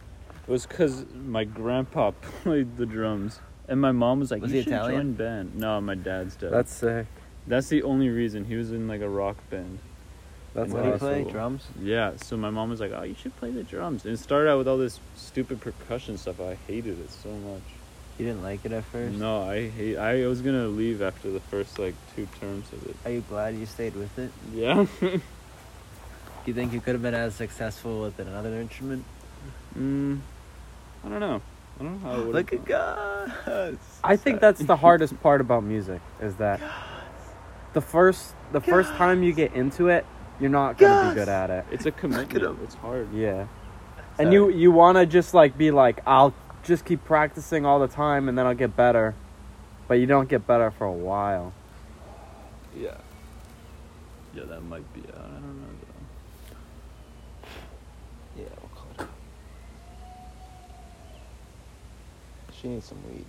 was 0.48 0.66
because 0.66 1.06
my 1.14 1.44
grandpa 1.44 2.12
played 2.44 2.78
the 2.78 2.86
drums, 2.86 3.40
and 3.68 3.80
my 3.82 3.92
mom 3.92 4.20
was 4.20 4.32
like, 4.32 4.42
Was 4.42 4.52
"You 4.52 4.58
he 4.58 4.64
should 4.64 4.74
Italian? 4.74 5.02
join 5.02 5.14
band." 5.14 5.56
No, 5.56 5.80
my 5.82 5.96
dad's 5.96 6.36
dead. 6.36 6.52
That's 6.52 6.74
sick. 6.74 7.06
That's 7.48 7.68
the 7.70 7.84
only 7.84 8.10
reason 8.10 8.46
he 8.46 8.56
was 8.56 8.72
in 8.72 8.88
like 8.88 9.02
a 9.02 9.10
rock 9.10 9.38
band. 9.50 9.80
That's 10.54 10.72
What 10.72 10.84
What 10.86 11.00
do 11.00 11.00
do 11.00 11.06
you 11.06 11.18
you 11.20 11.24
play? 11.26 11.32
Drums. 11.32 11.68
Yeah, 11.82 12.14
so 12.18 12.36
my 12.38 12.50
mom 12.50 12.70
was 12.70 12.80
like, 12.80 12.92
"Oh, 12.96 13.04
you 13.04 13.14
should 13.16 13.36
play 13.38 13.52
the 13.52 13.64
drums." 13.64 14.06
And 14.06 14.14
it 14.14 14.18
started 14.18 14.50
out 14.50 14.58
with 14.58 14.68
all 14.68 14.78
this 14.78 15.00
stupid 15.16 15.62
percussion 15.62 16.18
stuff. 16.18 16.40
I 16.42 16.58
hated 16.68 17.00
it 17.00 17.12
so 17.12 17.30
much. 17.30 17.62
You 18.18 18.26
didn't 18.26 18.42
like 18.44 18.66
it 18.66 18.72
at 18.72 18.84
first. 18.86 19.16
No, 19.16 19.44
I 19.44 19.70
hate. 19.70 19.98
I 19.98 20.26
was 20.26 20.42
gonna 20.42 20.68
leave 20.68 21.02
after 21.04 21.30
the 21.30 21.40
first 21.40 21.78
like 21.78 21.94
two 22.16 22.28
terms 22.40 22.66
of 22.74 22.86
it. 22.88 22.96
Are 23.06 23.12
you 23.12 23.22
glad 23.30 23.56
you 23.56 23.66
stayed 23.68 23.96
with 23.96 24.18
it? 24.18 24.32
Yeah. 24.54 24.86
Do 25.00 25.22
you 26.46 26.54
think 26.54 26.74
you 26.74 26.82
could 26.82 26.94
have 26.96 27.02
been 27.04 27.14
as 27.14 27.36
successful 27.36 28.02
with 28.02 28.18
another 28.20 28.54
instrument? 28.60 29.04
mm, 29.78 30.20
I 31.06 31.10
don't 31.10 31.20
know. 31.20 31.42
I 31.80 31.84
don't 31.84 32.02
know 32.02 32.10
how. 32.10 32.16
I 32.16 32.18
would've 32.18 32.34
Look 32.34 32.54
at 32.54 32.66
gone. 32.66 33.34
Gus. 33.46 33.76
I 34.04 34.16
think 34.16 34.42
that's 34.42 34.62
the 34.62 34.76
hardest 34.76 35.22
part 35.22 35.40
about 35.42 35.64
music 35.64 36.02
is 36.20 36.36
that 36.38 36.60
the 37.74 37.82
first 37.82 38.34
the 38.52 38.62
first 38.62 38.92
time 38.94 39.22
you 39.22 39.32
get 39.32 39.54
into 39.54 39.90
it, 39.90 40.08
you're 40.40 40.50
not 40.50 40.80
gonna 40.80 41.04
Gus! 41.04 41.14
be 41.14 41.20
good 41.20 41.30
at 41.30 41.50
it. 41.52 41.66
It's 41.72 41.86
a 41.86 41.92
commitment. 41.92 42.60
It's 42.64 42.74
hard. 42.76 43.14
Yeah. 43.14 43.46
And 44.18 44.34
you 44.34 44.50
you 44.50 44.72
want 44.72 44.98
to 44.98 45.06
just 45.06 45.36
like 45.36 45.56
be 45.56 45.70
like 45.70 46.00
I'll 46.08 46.34
just 46.68 46.84
keep 46.86 47.04
practicing 47.06 47.66
all 47.66 47.80
the 47.80 47.88
time 47.88 48.28
and 48.28 48.38
then 48.38 48.46
I'll 48.46 48.54
get 48.54 48.76
better. 48.76 49.16
But 49.88 49.96
you 49.96 50.06
don't 50.06 50.28
get 50.28 50.46
better 50.46 50.70
for 50.70 50.86
a 50.86 50.92
while. 50.92 51.54
Yeah. 52.76 52.98
Yeah, 54.36 54.44
that 54.44 54.62
might 54.64 54.94
be. 54.94 55.00
out. 55.10 55.16
I 55.16 55.40
don't 55.40 55.62
know 55.62 55.68
though. 58.36 58.42
Yeah, 58.42 58.50
we'll 58.62 58.70
call 58.76 58.92
it. 59.00 59.08
She 62.62 62.68
needs 62.68 62.86
some 62.86 63.00
weed. 63.10 63.26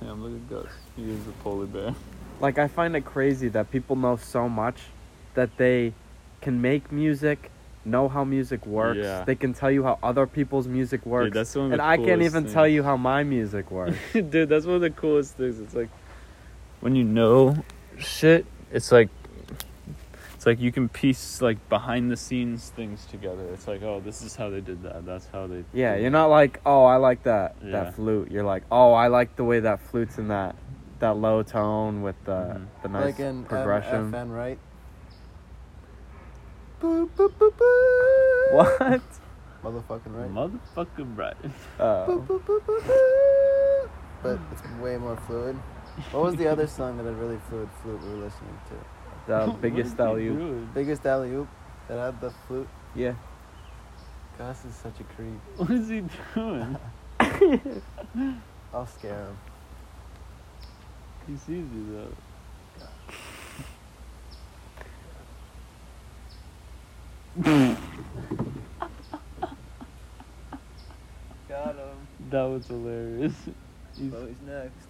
Damn, 0.00 0.22
look 0.22 0.32
at 0.32 0.50
Gus. 0.50 0.72
He 0.96 1.10
is 1.10 1.26
a 1.28 1.32
polar 1.42 1.66
bear. 1.66 1.94
Like 2.40 2.58
I 2.58 2.68
find 2.68 2.94
it 2.96 3.04
crazy 3.04 3.48
that 3.48 3.70
people 3.70 3.96
know 3.96 4.16
so 4.16 4.48
much 4.48 4.80
that 5.34 5.56
they 5.56 5.94
can 6.42 6.60
make 6.60 6.92
music 6.92 7.50
know 7.86 8.08
how 8.08 8.24
music 8.24 8.66
works. 8.66 8.98
Yeah. 8.98 9.24
They 9.24 9.34
can 9.34 9.54
tell 9.54 9.70
you 9.70 9.82
how 9.84 9.98
other 10.02 10.26
people's 10.26 10.66
music 10.68 11.06
works. 11.06 11.26
Dude, 11.26 11.34
that's 11.34 11.54
one 11.54 11.64
of 11.66 11.70
the 11.70 11.74
and 11.74 11.82
I 11.82 11.96
can't 11.96 12.20
coolest 12.20 12.36
even 12.36 12.52
tell 12.52 12.66
you 12.68 12.82
how 12.82 12.96
my 12.96 13.22
music 13.22 13.70
works. 13.70 13.96
Dude, 14.12 14.48
that's 14.48 14.66
one 14.66 14.76
of 14.76 14.80
the 14.80 14.90
coolest 14.90 15.36
things. 15.36 15.60
It's 15.60 15.74
like 15.74 15.88
when 16.80 16.94
you 16.96 17.04
know 17.04 17.56
shit, 17.98 18.44
it's 18.72 18.92
like 18.92 19.08
it's 20.34 20.44
like 20.46 20.60
you 20.60 20.70
can 20.72 20.88
piece 20.88 21.40
like 21.40 21.66
behind 21.68 22.10
the 22.10 22.16
scenes 22.16 22.70
things 22.70 23.06
together. 23.06 23.44
It's 23.54 23.66
like, 23.66 23.82
oh, 23.82 24.00
this 24.04 24.22
is 24.22 24.36
how 24.36 24.50
they 24.50 24.60
did 24.60 24.82
that. 24.82 25.06
That's 25.06 25.26
how 25.32 25.46
they 25.46 25.64
yeah, 25.72 25.94
you're 25.94 26.04
that. 26.04 26.10
not 26.10 26.26
like, 26.26 26.60
oh, 26.66 26.84
I 26.84 26.96
like 26.96 27.22
that 27.22 27.56
Yeah. 27.64 27.72
that 27.72 27.94
flute. 27.94 28.30
You're 28.30 28.44
like, 28.44 28.64
oh, 28.70 28.92
I 28.92 29.08
like 29.08 29.36
the 29.36 29.44
way 29.44 29.60
that 29.60 29.80
flute's 29.80 30.18
in 30.18 30.28
that 30.28 30.56
that 30.98 31.16
low 31.16 31.42
tone 31.42 32.02
with 32.02 32.16
the 32.24 32.32
Mhm. 32.32 32.66
the 32.82 32.88
nice 32.88 33.04
like 33.04 33.20
in 33.20 33.44
progression. 33.44 34.12
FN, 34.12 34.30
right? 34.30 34.58
What? 38.50 39.02
Motherfucking 39.64 40.14
right. 40.14 40.30
Motherfucking 40.30 41.16
right. 41.16 41.36
Oh. 41.80 42.22
But 44.22 44.38
it's 44.52 44.62
way 44.80 44.96
more 44.96 45.16
fluid. 45.26 45.56
What 46.10 46.24
was 46.24 46.36
the 46.36 46.48
other 46.48 46.66
song 46.66 46.96
that 46.98 47.06
had 47.06 47.18
really 47.18 47.38
fluid 47.48 47.68
flute 47.82 48.02
we 48.02 48.08
were 48.10 48.24
listening 48.24 48.58
to? 48.68 48.74
the 49.26 49.56
biggest 49.60 49.98
alley 49.98 50.28
oop. 50.28 50.74
Biggest 50.74 51.04
alley 51.06 51.32
oop 51.32 51.48
that 51.88 51.98
had 51.98 52.20
the 52.20 52.30
flute. 52.46 52.68
Yeah. 52.94 53.14
Gus 54.38 54.64
is 54.64 54.74
such 54.74 55.00
a 55.00 55.04
creep. 55.04 55.40
What 55.56 55.70
is 55.70 55.88
he 55.88 56.02
doing? 56.34 56.76
I'll 58.74 58.86
scare 58.86 59.24
him. 59.24 59.38
He 61.26 61.36
sees 61.36 61.66
you 61.74 61.86
though. 61.92 62.12
Got 71.48 71.76
him. 71.76 72.06
That 72.30 72.42
was 72.44 72.66
hilarious. 72.66 73.34
He's, 73.96 74.12
Oh, 74.12 74.26
he's 74.26 74.36
next. 74.46 74.86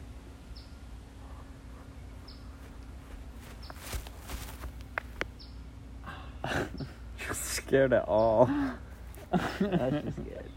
scared 7.32 7.92
at 7.92 8.04
all. 8.08 8.46
That's 9.30 10.04
just 10.04 10.16
good. 10.16 10.50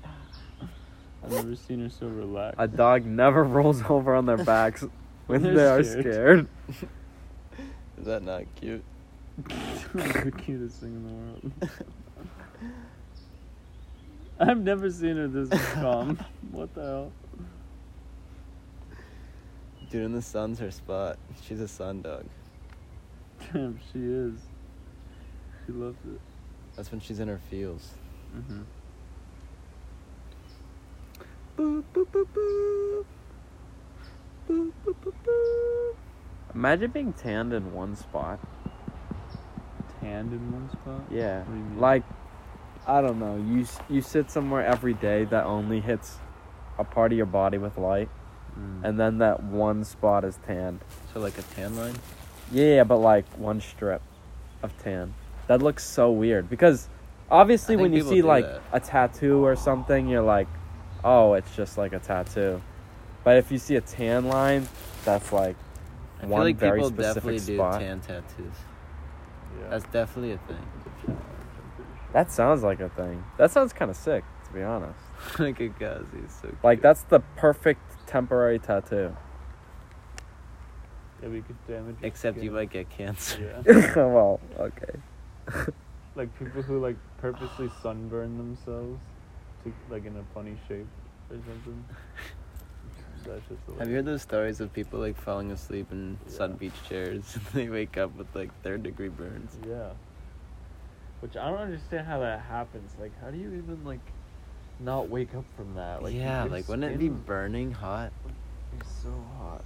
I've 1.24 1.31
never 1.31 1.55
seen 1.55 1.81
her 1.81 1.89
so 1.89 2.07
relaxed. 2.07 2.55
A 2.59 2.67
dog 2.67 3.05
never 3.05 3.43
rolls 3.43 3.81
over 3.89 4.15
on 4.15 4.25
their 4.25 4.38
backs 4.38 4.86
when 5.27 5.43
They're 5.43 5.53
they 5.53 5.65
are 5.67 5.83
scared. 5.83 6.03
scared. 6.03 6.48
Is 8.00 8.05
that 8.05 8.24
not 8.24 8.43
cute? 8.55 8.83
the 9.93 10.31
cutest 10.38 10.77
thing 10.79 10.95
in 10.95 11.03
the 11.07 11.13
world. 11.13 11.51
I've 14.41 14.62
never 14.62 14.89
seen 14.89 15.17
her 15.17 15.27
this 15.27 15.50
calm. 15.74 16.17
What 16.51 16.74
the 16.74 16.81
hell? 16.81 17.12
Dude, 19.89 20.05
in 20.05 20.13
the 20.13 20.22
sun's 20.22 20.60
her 20.60 20.72
spot. 20.72 21.17
She's 21.41 21.60
a 21.60 21.67
sun 21.67 22.01
dog. 22.01 22.25
Damn, 23.51 23.79
she 23.91 24.00
is. 24.00 24.39
She 25.65 25.74
loves 25.74 25.98
it. 26.05 26.19
That's 26.75 26.91
when 26.91 27.01
she's 27.01 27.19
in 27.19 27.27
her 27.27 27.39
feels. 27.50 27.91
Mm-hmm. 28.36 28.62
Boop, 31.58 31.84
boop, 31.93 32.08
boop, 32.08 32.27
boop. 32.34 33.05
Boop, 34.50 34.72
boop, 34.86 34.96
boop, 35.03 35.13
boop. 35.25 35.96
Imagine 36.55 36.91
being 36.91 37.13
tanned 37.13 37.53
in 37.53 37.74
one 37.74 37.96
spot. 37.96 38.39
Tanned 40.00 40.31
in 40.31 40.51
one 40.51 40.69
spot? 40.72 41.01
Yeah. 41.12 41.39
What 41.39 41.48
do 41.48 41.58
you 41.58 41.63
mean? 41.65 41.79
Like, 41.79 42.03
I 42.89 43.01
don't 43.01 43.19
know. 43.19 43.36
You 43.38 43.65
you 43.89 44.01
sit 44.01 44.31
somewhere 44.31 44.65
every 44.65 44.93
day 44.96 45.25
that 45.25 45.46
only 45.46 45.79
hits 45.79 46.17
a 46.79 46.84
part 46.84 47.12
of 47.12 47.17
your 47.17 47.27
body 47.27 47.58
with 47.58 47.77
light, 47.77 48.10
Mm. 48.58 48.84
and 48.84 49.00
then 49.00 49.19
that 49.19 49.43
one 49.43 49.84
spot 49.84 50.24
is 50.25 50.39
tanned. 50.48 50.79
So 51.13 51.19
like 51.19 51.38
a 51.38 51.43
tan 51.43 51.75
line? 51.75 51.93
Yeah, 52.51 52.84
but 52.84 52.98
like 52.98 53.25
one 53.38 53.62
strip 53.62 54.01
of 54.63 54.75
tan. 54.84 55.13
That 55.48 55.62
looks 55.62 55.86
so 55.86 56.10
weird 56.12 56.50
because 56.50 56.89
obviously 57.29 57.75
when 57.75 57.93
you 57.93 58.01
see 58.03 58.22
like 58.24 58.46
that. 58.46 58.62
a 58.74 58.79
tattoo 58.79 59.46
or 59.46 59.55
something, 59.55 60.08
you're 60.08 60.24
like, 60.24 60.48
oh, 61.03 61.34
it's 61.34 61.55
just 61.55 61.77
like 61.77 61.93
a 61.93 62.00
tattoo. 62.00 62.60
But 63.24 63.38
if 63.38 63.51
you 63.51 63.60
see 63.60 63.75
a 63.75 63.81
tan 63.81 64.25
line, 64.27 64.67
that's 65.05 65.31
like 65.31 65.55
I 66.24 66.25
one 66.25 66.39
feel 66.39 66.46
like 66.46 66.55
very 66.58 66.79
people 66.79 66.89
specific 66.89 67.24
definitely 67.38 67.55
spot. 67.55 67.79
do 67.79 67.86
tan 67.86 68.00
tattoos. 68.01 68.55
Yeah. 69.62 69.69
That's 69.69 69.84
definitely 69.91 70.31
a 70.34 70.38
thing. 70.39 70.65
That 72.13 72.32
sounds 72.32 72.63
like 72.63 72.80
a 72.80 72.89
thing. 72.89 73.24
That 73.38 73.51
sounds 73.51 73.74
kind 73.74 73.92
of 73.92 73.98
sick, 73.98 74.24
to 74.48 74.54
be 74.54 74.63
honest. 74.63 75.00
like 75.39 75.62
at 75.62 75.78
Gus, 75.80 76.04
he's 76.13 76.34
so 76.42 76.56
Like 76.63 76.82
that's 76.82 77.04
the 77.04 77.20
perfect 77.36 78.08
temporary 78.08 78.60
tattoo. 78.60 79.16
yeah, 81.22 81.30
we 81.30 81.42
could 81.42 81.68
damage 81.68 81.98
your 82.01 82.08
Except 82.08 82.42
you 82.42 82.51
might 82.51 82.72
get 82.72 82.89
cancer. 82.89 83.62
Yeah. 83.66 83.94
well, 83.96 84.39
okay. 84.58 84.94
like 86.16 86.38
people 86.39 86.62
who 86.62 86.80
like 86.80 86.98
purposely 87.20 87.70
sunburn 87.82 88.38
themselves 88.38 89.00
to 89.63 89.74
like 89.89 90.06
in 90.06 90.16
a 90.16 90.24
funny 90.34 90.58
shape 90.68 90.88
or 91.30 91.38
something. 91.38 91.86
That's 93.25 93.42
just 93.50 93.80
Have 93.80 93.89
you 93.89 93.96
heard 93.96 94.06
those 94.06 94.22
stories 94.22 94.62
of 94.62 94.72
people 94.74 95.00
like 95.00 95.20
falling 95.20 95.51
asleep 95.51 95.88
in 95.92 96.18
sun 96.28 96.54
beach 96.54 96.74
chairs 96.88 97.36
and 97.36 97.46
they 97.54 97.70
wake 97.70 97.98
up 97.98 98.16
with 98.16 98.28
like 98.34 98.50
third 98.63 98.84
degree 98.84 99.10
burns? 99.10 99.58
Yeah. 99.68 99.92
Which 101.22 101.36
I 101.36 101.50
don't 101.50 101.60
understand 101.60 102.08
how 102.08 102.20
that 102.20 102.42
happens. 102.42 102.92
Like, 103.00 103.12
how 103.22 103.30
do 103.30 103.38
you 103.38 103.48
even 103.50 103.84
like 103.84 104.00
not 104.80 105.10
wake 105.10 105.36
up 105.36 105.46
from 105.56 105.76
that? 105.76 106.02
Like, 106.02 106.14
yeah, 106.14 106.44
your 106.44 106.52
like 106.52 106.68
wouldn't 106.68 106.94
it 106.94 107.00
be 107.00 107.10
burning 107.10 107.72
hot? 107.72 108.12
is 108.80 108.88
so 109.04 109.14
hot. 109.38 109.64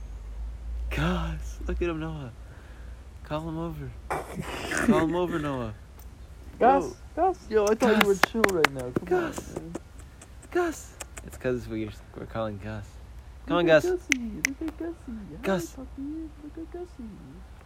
Gus, 0.90 1.60
look 1.68 1.82
at 1.82 1.90
him, 1.90 2.00
Noah. 2.00 2.32
Call 3.24 3.48
him 3.48 3.58
over. 3.58 3.92
Call 4.86 5.00
him 5.00 5.16
over, 5.16 5.40
Noah. 5.40 5.74
Gus, 6.60 6.96
Gus. 7.16 7.40
Yo, 7.50 7.66
I 7.66 7.76
thought 7.76 8.04
you 8.04 8.08
were 8.08 8.16
chill 8.16 8.42
right 8.52 8.72
now. 8.74 8.82
Come 8.82 9.06
Gus. 9.06 9.56
on. 9.56 9.74
Gus. 10.52 10.94
It's 11.26 11.38
because 11.38 11.68
we're 11.68 11.90
we're 12.18 12.26
calling 12.26 12.60
Gus. 12.64 12.86
Come 13.48 13.58
on, 13.58 13.66
Gus. 13.66 13.86
Look 13.86 14.00
at 14.00 14.78
Gussie. 14.78 14.96
Gus. 15.42 15.76
Hi, 15.76 15.84
puppy. 15.84 16.30
Look 16.44 16.58
at 16.58 16.74
Gussie. 16.74 17.10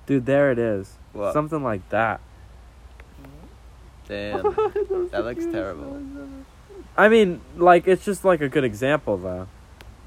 Dude, 0.05 0.25
there 0.25 0.51
it 0.51 0.59
is. 0.59 0.97
What? 1.13 1.33
Something 1.33 1.63
like 1.63 1.87
that. 1.89 2.21
Damn. 4.07 4.43
That 5.11 5.23
looks 5.25 5.45
terrible. 5.45 6.01
I 6.97 7.09
mean, 7.09 7.41
like 7.57 7.87
it's 7.87 8.03
just 8.05 8.23
like 8.25 8.41
a 8.41 8.49
good 8.49 8.63
example 8.63 9.17
though. 9.17 9.47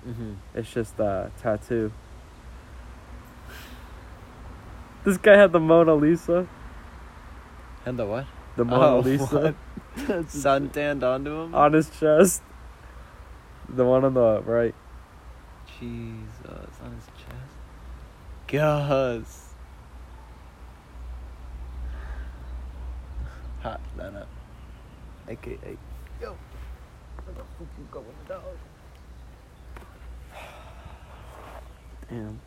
hmm 0.04 0.34
It's 0.54 0.70
just 0.72 0.98
a 0.98 1.30
tattoo. 1.40 1.92
This 5.04 5.16
guy 5.16 5.36
had 5.36 5.52
the 5.52 5.60
Mona 5.60 5.94
Lisa. 5.94 6.46
And 7.86 7.98
the 7.98 8.06
what? 8.06 8.26
The 8.56 8.64
Mona 8.64 8.96
Oh, 8.96 9.00
Lisa? 9.00 9.54
Sun 10.28 10.70
tanned 10.70 11.02
onto 11.02 11.30
him? 11.30 11.54
on 11.54 11.72
his 11.72 11.88
chest. 11.98 12.42
The 13.68 13.84
one 13.84 14.04
on 14.04 14.14
the 14.14 14.42
right. 14.42 14.74
Jesus, 15.78 16.70
on 16.84 16.92
his 16.94 17.06
chest. 17.16 17.54
Gus. 18.48 19.39
Hot, 23.60 23.80
that 23.96 24.14
up. 24.14 24.28
AKA. 25.28 25.76
Yo. 26.20 26.36
Where 27.24 27.34
the 27.34 27.42
fuck 27.42 27.68
you 27.78 27.88
going, 27.90 28.06
dog? 28.26 28.42
Damn. 32.08 32.40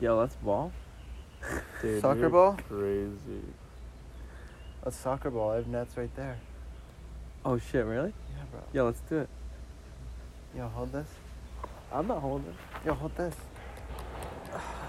Yo, 0.00 0.18
let's 0.18 0.36
ball. 0.36 0.72
Dude, 1.82 2.00
Soccer 2.00 2.20
you're 2.20 2.30
ball? 2.30 2.56
Crazy. 2.68 3.42
That's 4.84 4.96
soccer 4.96 5.30
ball. 5.30 5.50
I 5.50 5.56
have 5.56 5.66
nets 5.66 5.96
right 5.96 6.14
there. 6.16 6.38
Oh 7.44 7.58
shit, 7.58 7.84
really? 7.84 8.12
Yeah, 8.36 8.44
bro. 8.50 8.60
Yo, 8.72 8.84
let's 8.86 9.00
do 9.00 9.18
it. 9.18 9.28
Yo, 10.56 10.68
hold 10.68 10.92
this. 10.92 11.08
I'm 11.92 12.06
not 12.06 12.20
holding. 12.20 12.54
Yo, 12.84 12.94
hold 12.94 13.16
this. 13.16 13.34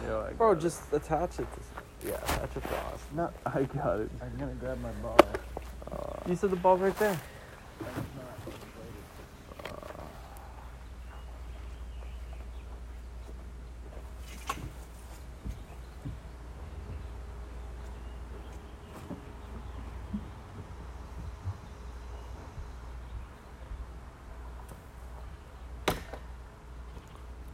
Yo, 0.06 0.28
I 0.30 0.34
Bro, 0.34 0.56
got 0.56 0.62
just 0.62 0.94
attach 0.94 1.40
it. 1.40 1.48
To... 1.52 1.60
Yeah, 2.06 2.18
that's 2.26 2.56
a 2.58 2.60
to 2.60 2.68
us. 2.68 3.00
No. 3.16 3.30
I 3.46 3.64
got 3.64 4.02
it. 4.02 4.10
I'm 4.22 4.38
gonna 4.38 4.54
grab 4.56 4.82
my 4.82 4.92
ball. 4.94 5.18
You 6.28 6.36
said 6.36 6.52
the 6.52 6.58
ball's 6.58 6.82
right 6.82 6.98
there. 7.00 7.18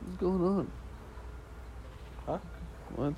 What's 0.01 0.17
going 0.19 0.41
on? 0.41 0.71
Huh? 2.25 2.37
What? 2.95 3.13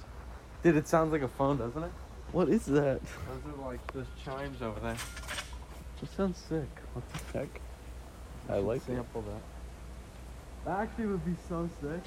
Dude, 0.64 0.76
it 0.76 0.88
sounds 0.88 1.12
like 1.12 1.24
a 1.24 1.28
phone, 1.28 1.58
doesn't 1.58 1.84
it? 1.84 1.92
What 2.32 2.48
is 2.48 2.66
that? 2.68 3.02
Those 3.02 3.54
are 3.54 3.68
like 3.68 3.94
those 3.94 4.06
chimes 4.24 4.62
over 4.62 4.80
there. 4.80 4.96
That 6.00 6.16
sounds 6.16 6.38
sick. 6.38 6.70
What 6.94 7.04
the 7.10 7.40
heck? 7.40 7.62
I 8.48 8.58
should 8.58 8.66
like 8.66 8.78
it. 8.78 8.86
sample 8.86 9.24
that. 9.24 9.42
That 10.66 10.80
actually 10.82 11.08
would 11.08 11.26
be 11.26 11.36
so 11.50 11.68
sick. 11.82 12.02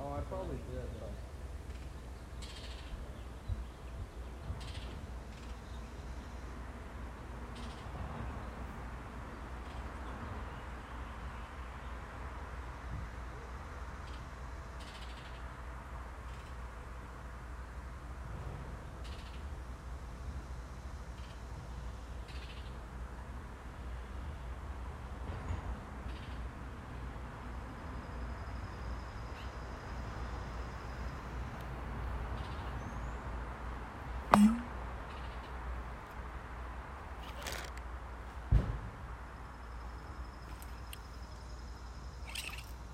Oh, 0.00 0.12
I 0.18 0.20
probably 0.28 0.56
did. 0.56 0.84
But... 1.00 1.10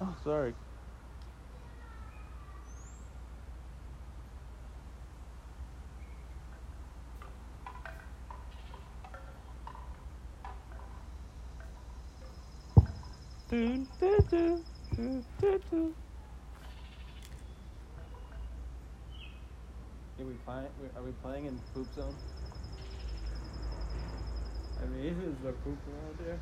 Oh, 0.02 0.09
sorry. 0.24 0.54
Dun, 13.48 13.86
dun, 14.00 14.18
dun, 14.30 14.64
dun, 14.96 15.24
dun, 15.40 15.60
dun. 15.70 15.94
Are 20.18 20.24
we 20.24 20.34
playing? 20.44 20.68
Are 20.96 21.02
we 21.02 21.12
playing 21.22 21.46
in 21.46 21.58
poop 21.74 21.88
zone? 21.96 22.14
I 24.82 24.86
mean, 24.86 25.06
is 25.06 25.42
there 25.42 25.52
poop 25.52 25.78
around 25.88 26.18
here? 26.24 26.40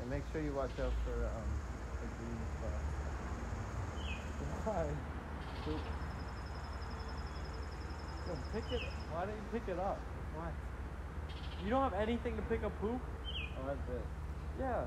And 0.00 0.10
make 0.10 0.22
sure 0.32 0.40
you 0.40 0.54
watch 0.54 0.70
out 0.80 0.92
for 1.04 1.26
um 1.26 1.73
the 2.04 2.10
green 2.20 2.40
spot. 2.58 2.80
Why? 4.64 4.84
Poop. 5.64 5.80
Yo, 8.26 8.32
pick 8.52 8.66
it. 8.72 8.82
Up. 8.82 8.92
Why 9.12 9.20
don't 9.26 9.36
you 9.36 9.48
pick 9.52 9.68
it 9.68 9.78
up? 9.78 9.98
Why? 10.36 10.50
You 11.64 11.70
don't 11.70 11.82
have 11.82 11.94
anything 11.94 12.36
to 12.36 12.42
pick 12.42 12.62
up 12.64 12.72
poop? 12.80 13.00
Oh, 13.00 13.66
that's 13.66 13.88
it. 13.88 14.04
Yeah. 14.60 14.84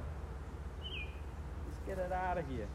Let's 0.79 1.81
get 1.87 1.97
it 1.97 2.11
out 2.11 2.37
of 2.37 2.47
here. 2.49 2.67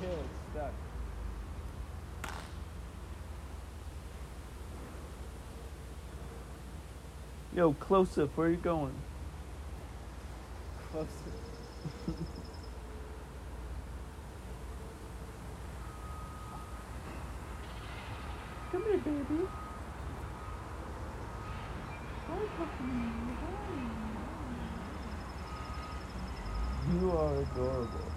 Yeah, 0.00 0.10
it's 0.10 0.38
stuck. 0.52 0.72
Yo, 7.58 7.72
close 7.72 8.16
up. 8.18 8.30
Where 8.36 8.46
are 8.46 8.50
you 8.50 8.56
going? 8.56 8.94
Close 10.92 11.06
Come 18.70 18.84
here, 18.84 18.98
baby. 18.98 19.48
You 26.92 27.10
are 27.10 27.36
adorable. 27.42 28.08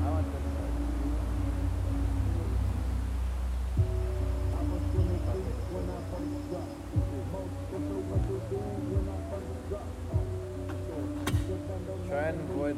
I 0.00 0.02
want 0.02 0.26
this 0.32 0.42
side. 0.42 0.80
Try 12.08 12.28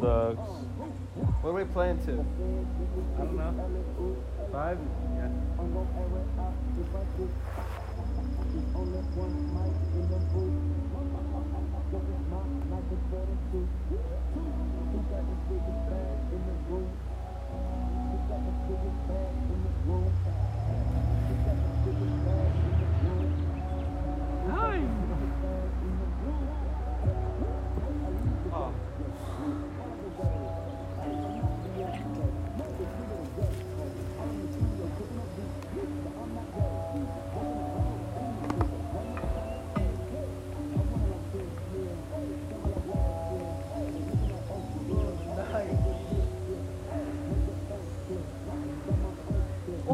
sucks. 0.00 0.38
What 1.42 1.50
are 1.50 1.52
we 1.52 1.64
playing 1.64 1.98
to? 2.06 2.12
I 2.12 3.24
don't 3.24 3.36
know. 3.36 4.16
Five? 4.52 4.78
Yeah. 5.16 5.50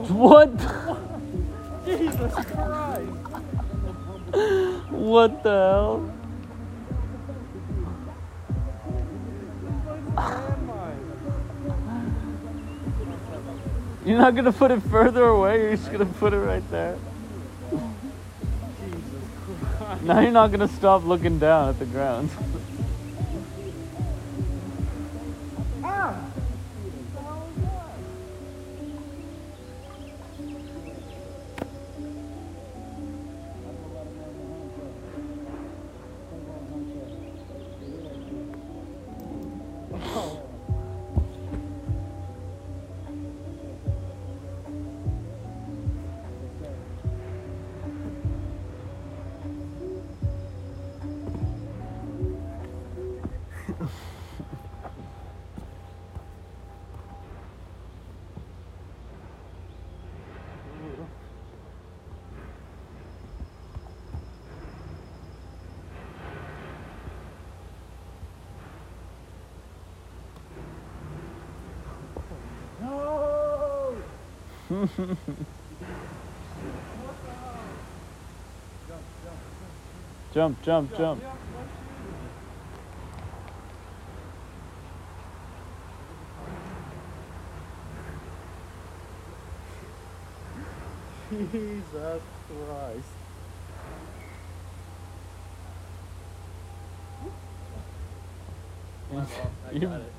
What? 0.09 0.57
Jesus 1.85 2.35
Christ! 2.35 3.13
What 4.91 5.43
the 5.43 5.51
hell? 5.51 6.13
You're 14.05 14.19
not 14.19 14.37
gonna 14.37 14.53
put 14.53 14.71
it 14.71 14.81
further 14.85 15.25
away, 15.25 15.63
you're 15.63 15.77
just 15.77 15.91
gonna 15.91 16.05
put 16.05 16.33
it 16.33 16.39
right 16.39 16.63
there. 16.71 16.97
Now 20.03 20.21
you're 20.21 20.31
not 20.31 20.53
gonna 20.53 20.69
stop 20.69 21.05
looking 21.05 21.41
down 21.41 21.71
at 21.71 21.79
the 21.81 21.87
ground. 21.87 22.31
Jump, 80.35 80.63
jump, 80.63 80.97
jump. 80.97 81.23
Jesus 91.31 92.23
Christ. 92.47 93.09
I 99.67 99.73
You- 99.73 99.81
got 99.81 100.01
it. 100.01 100.13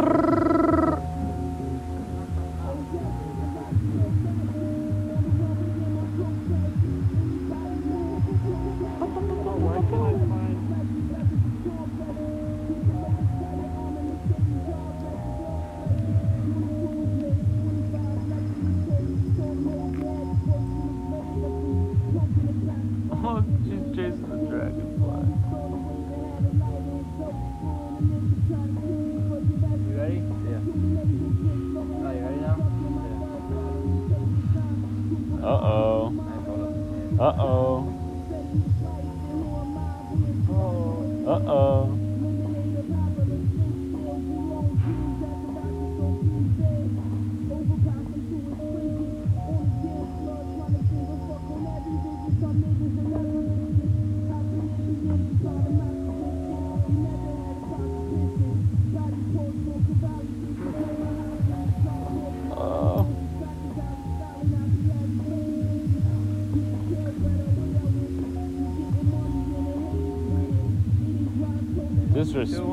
Oh, 0.00 0.57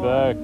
back. 0.06 0.35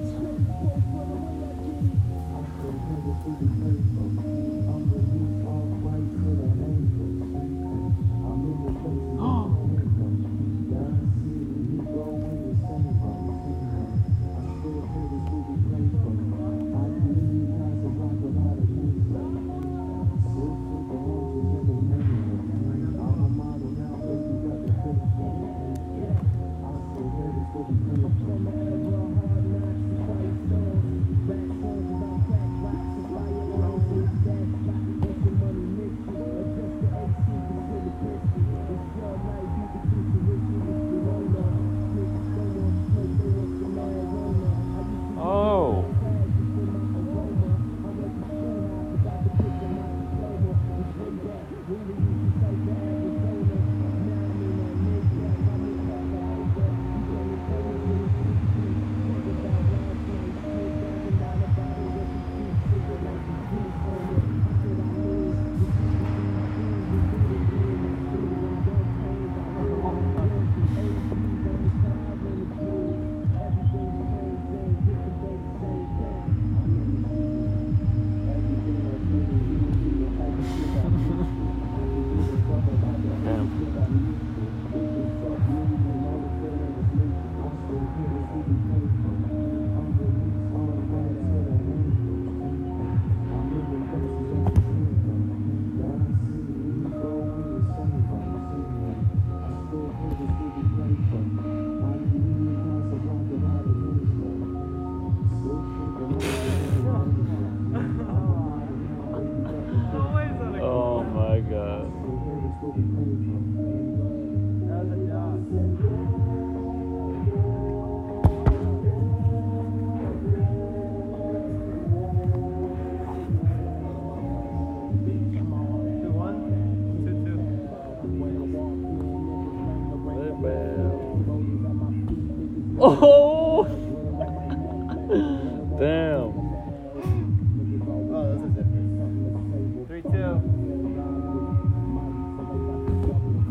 Damn. 135.82 136.30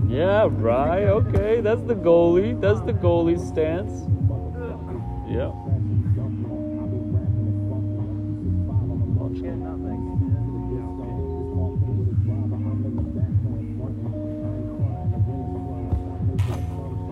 Yeah, 0.10 0.48
right. 0.50 1.04
Okay, 1.04 1.60
that's 1.60 1.82
the 1.82 1.94
goalie. 1.94 2.60
That's 2.62 2.80
the 2.80 2.94
goalie 2.94 3.38
stance. 3.38 3.92
Yeah. 5.28 5.52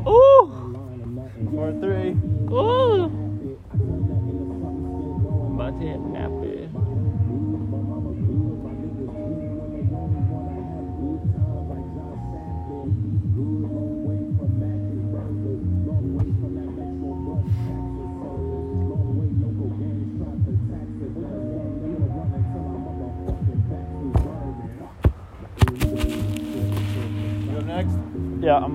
Oh! 0.05 0.45
Four 1.51 1.73
three. 1.81 2.15
Oh! 2.49 3.18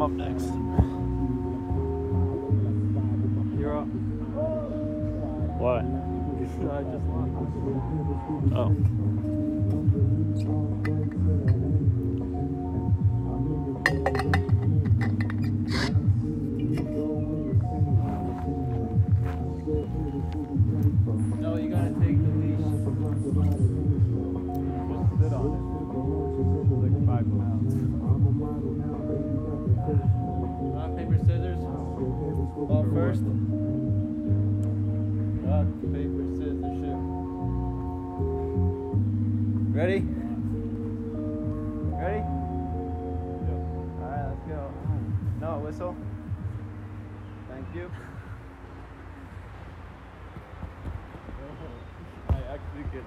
up 0.05 0.11
next. 0.11 0.45
You're 3.59 3.79
up. 3.79 3.87
Why? 5.59 5.79
I 5.79 6.83
just. 6.83 7.05
Oh. 8.55 9.34
Ball 32.57 32.87
first. 32.95 33.23
Rock, 35.43 35.67
paper, 35.93 36.25
scissors, 36.35 36.75
shoot. 36.79 37.01
Ready? 39.75 40.01
Ready? 41.99 42.23
Yep. 43.43 43.61
Alright, 44.01 44.27
let's 44.31 44.45
go. 44.47 44.61
No, 45.40 45.51
whistle. 45.59 45.97
Thank 47.51 47.67
you. 47.75 47.90
I 52.31 52.38
actually 52.55 52.85
get 52.93 53.05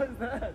was 0.00 0.16
that? 0.18 0.49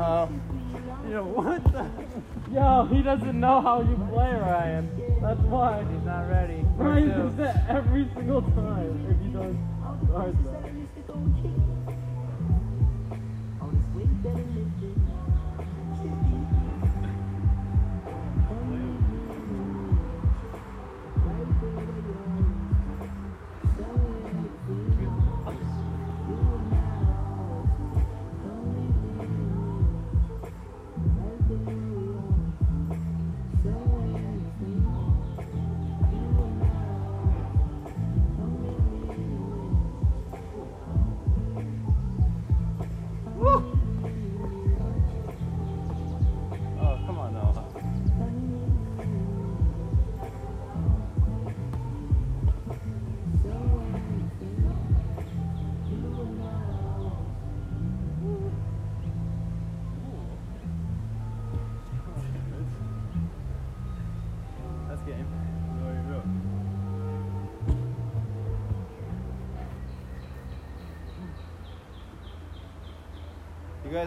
Um, 0.00 0.40
yo, 1.10 1.24
what 1.36 1.62
the? 1.72 1.84
Yo, 2.50 2.88
he 2.90 3.02
doesn't 3.02 3.38
know 3.38 3.60
how 3.60 3.82
you 3.82 3.96
play, 4.10 4.32
Ryan. 4.32 4.88
That's 5.20 5.40
why. 5.40 5.84
He's 5.92 6.04
not 6.06 6.22
ready. 6.30 6.64
Ryan 6.76 7.08
does 7.10 7.36
that 7.36 7.66
every 7.68 8.08
single 8.14 8.40
time 8.40 9.06
if 9.10 9.20
he 9.20 9.28
doesn't, 9.28 9.60
start 10.08 10.32
that. 10.44 11.69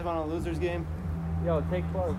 on 0.06 0.16
a 0.16 0.24
loser's 0.24 0.58
game? 0.58 0.86
Yo, 1.44 1.60
take 1.70 1.88
12. 1.92 2.16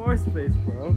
more 0.00 0.16
space, 0.16 0.50
bro. 0.64 0.96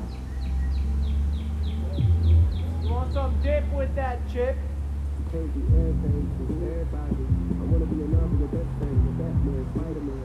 some 3.13 3.41
dip 3.43 3.69
with 3.73 3.93
that 3.95 4.19
chip. 4.31 4.55
You 4.55 5.25
can't 5.31 5.53
do 5.53 5.61
everything, 5.75 6.31
everybody. 6.63 7.27
I 7.59 7.63
wanna 7.67 7.85
be 7.85 8.03
best 8.47 8.71
Batman, 9.19 9.65
Spider-Man. 9.75 10.20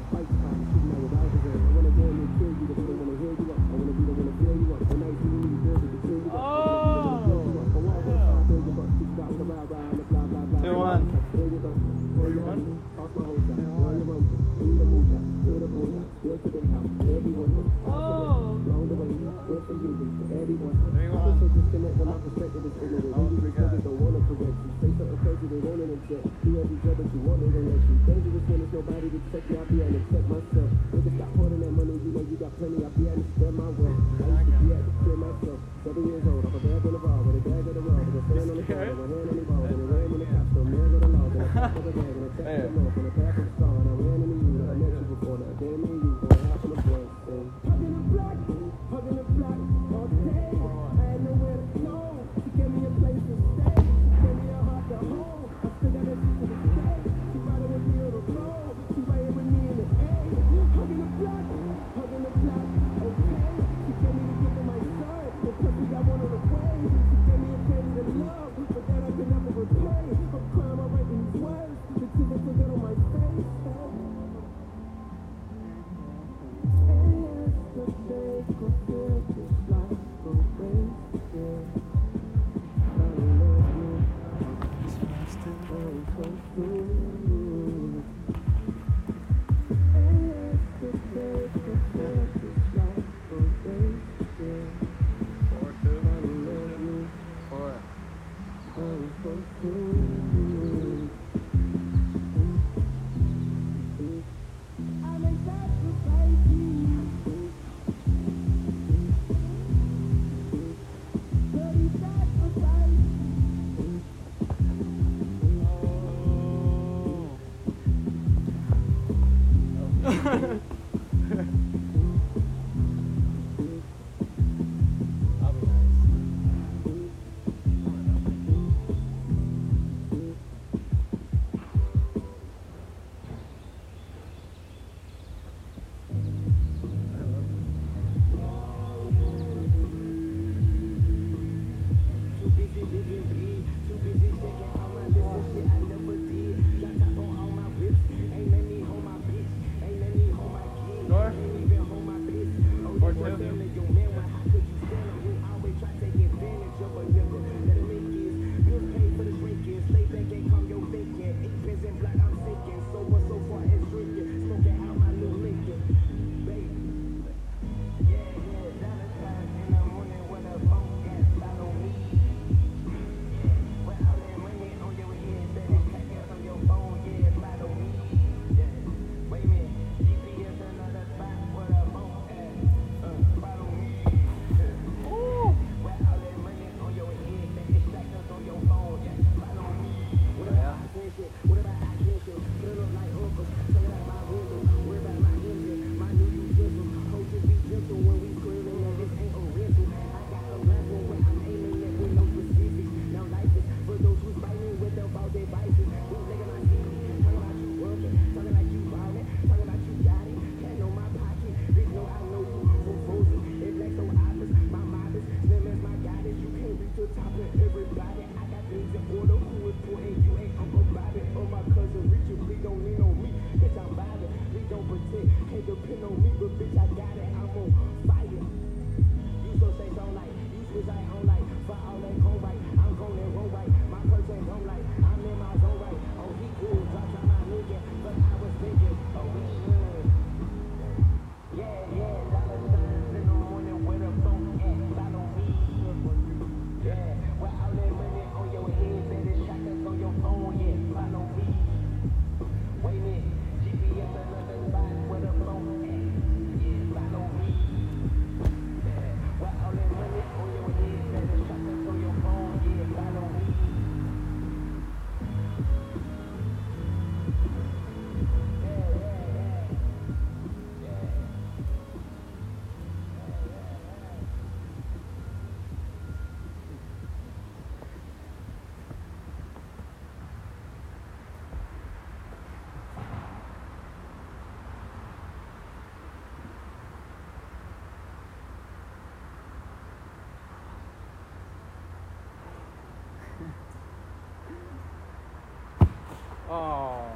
Disrespect. 296.57 296.97
Oh. 296.99 297.07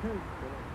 What 0.00 0.69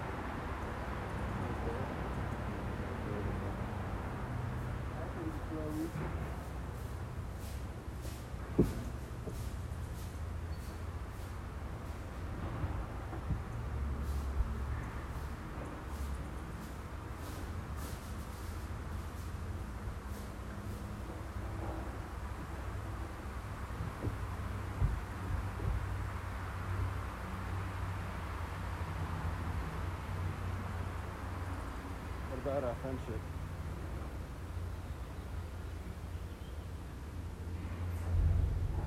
about 32.45 32.63
our 32.63 32.75
friendship? 32.83 33.19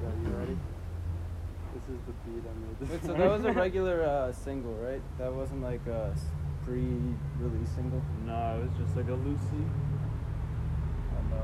Yeah, 0.01 0.15
you 0.23 0.37
ready? 0.37 0.59
This 1.75 1.83
is 1.91 2.01
the 2.07 2.15
beat 2.23 2.45
I 2.47 2.55
made 2.55 2.79
this 2.79 2.89
Wait, 2.89 3.03
so 3.05 3.13
that 3.19 3.29
was 3.29 3.45
a 3.45 3.53
regular 3.53 4.05
uh, 4.05 4.33
single, 4.33 4.75
right? 4.75 5.03
That 5.19 5.33
wasn't 5.33 5.63
like 5.63 5.85
a 5.89 6.15
pre-release 6.65 7.71
single. 7.75 8.01
No, 8.25 8.63
it 8.63 8.71
was 8.71 8.79
just 8.79 8.97
like 8.97 9.09
a 9.09 9.19
Lucy. 9.27 9.67
Oh 11.19 11.23
no. 11.35 11.43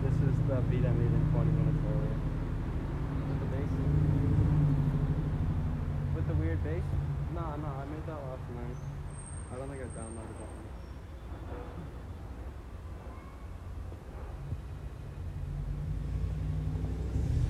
This 0.00 0.16
is 0.16 0.34
the 0.48 0.56
beat 0.72 0.86
I 0.88 0.92
made 0.96 1.12
in 1.12 1.28
20 1.28 1.44
minutes 1.44 1.84
earlier. 1.92 2.16
With 3.28 3.40
the 3.40 3.48
bass. 3.52 3.72
With 6.16 6.26
the 6.26 6.34
weird 6.40 6.64
bass? 6.64 6.99
Nah, 7.40 7.56
nah, 7.56 7.80
I 7.80 7.84
made 7.86 8.04
that 8.04 8.20
last 8.20 8.44
night. 8.52 8.76
I 9.50 9.56
don't 9.56 9.68
think 9.70 9.80
I 9.80 9.86
downloaded 9.96 10.36
that 10.36 10.52
one. 10.52 10.68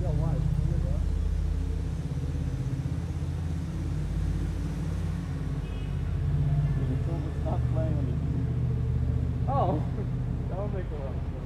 Yo, 0.00 0.08
why? 0.22 0.34
Stop 7.42 7.60
playing 7.74 7.96
on 7.98 8.06
the 8.06 8.14
Oh, 9.52 9.82
that 10.50 10.58
would 10.60 10.72
make 10.72 10.86
a 10.86 10.94
lot 11.02 11.10
of 11.10 11.14
sense. 11.18 11.39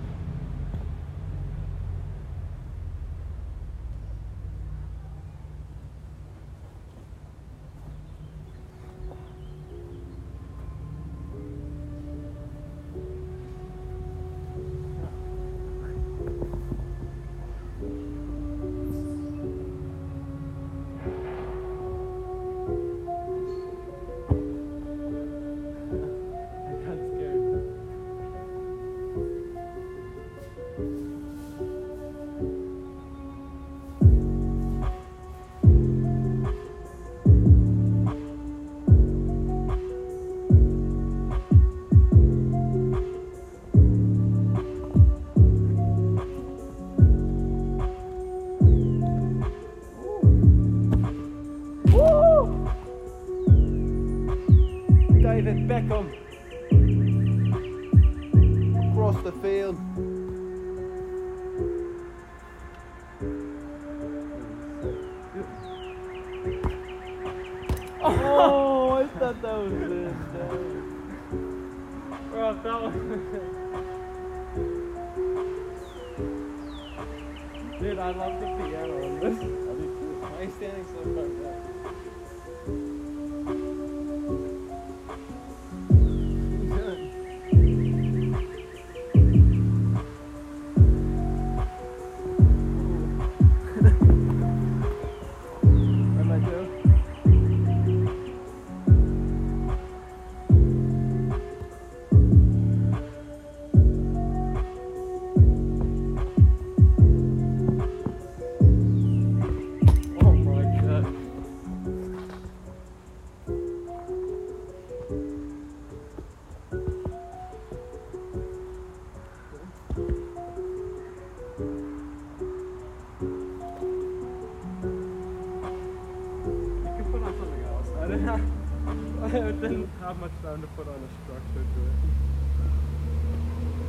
Much 130.24 130.32
time 130.42 130.62
to 130.62 130.66
put 130.68 130.88
on 130.88 131.02
a 131.02 131.08
structure 131.22 131.66
to 131.74 131.80
it. 131.84 131.96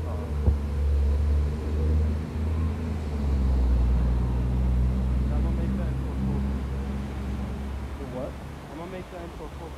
Um, 0.05 0.27
I'm 5.31 5.43
gonna 5.43 5.55
make 5.55 5.71
that 5.77 5.87
into 5.87 6.11
a 6.11 6.15
full 6.27 6.41
The 7.99 8.05
what? 8.11 8.33
I'm 8.69 8.77
gonna 8.79 8.91
make 8.91 9.09
that 9.11 9.23
into 9.23 9.45
a 9.45 9.49
full 9.57 9.71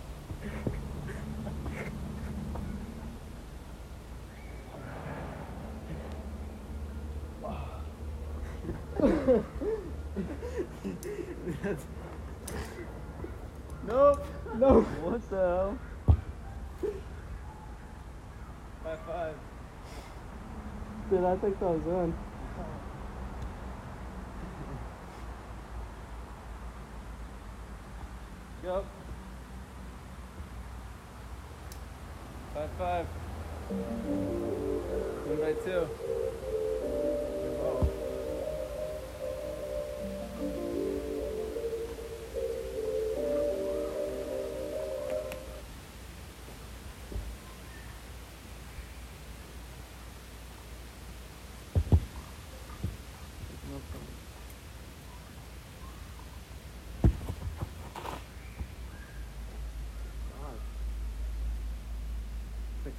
Nope. 13.86 14.26
No. 14.56 14.80
What 14.80 15.30
the 15.30 15.36
hell? 15.36 15.78
High 18.82 18.96
five. 19.06 19.34
Dude, 21.10 21.24
I 21.24 21.36
think 21.36 21.60
that 21.60 21.66
was 21.66 21.86
in. 21.86 22.14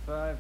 five. 0.06 0.38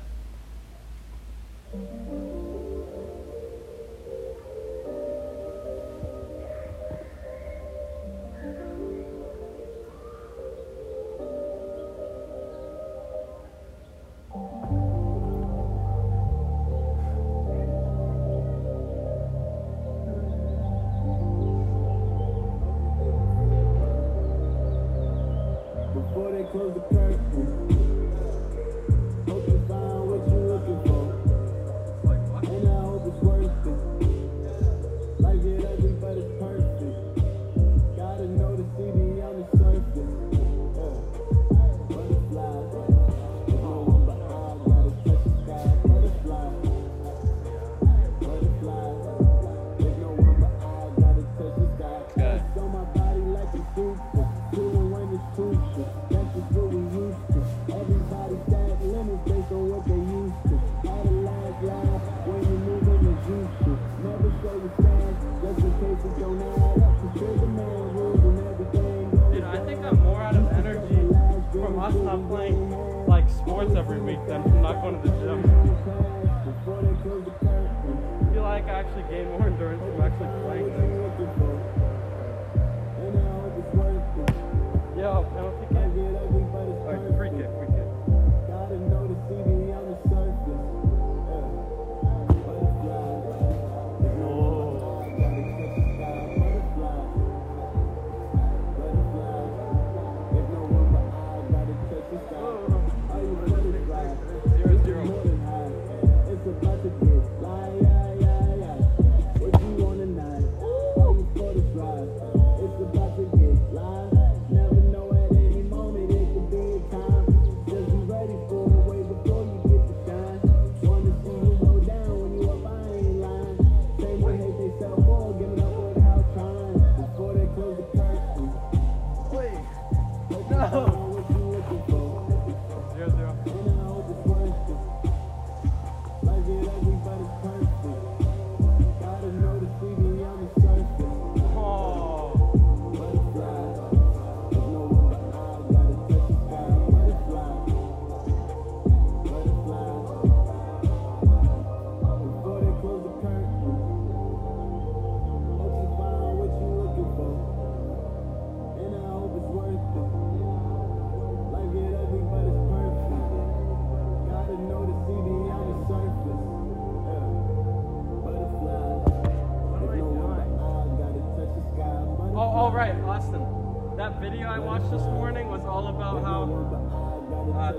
Before 25.94 26.32
they 26.32 26.44
close 26.52 26.74
the 26.76 26.82
curtain 26.94 27.55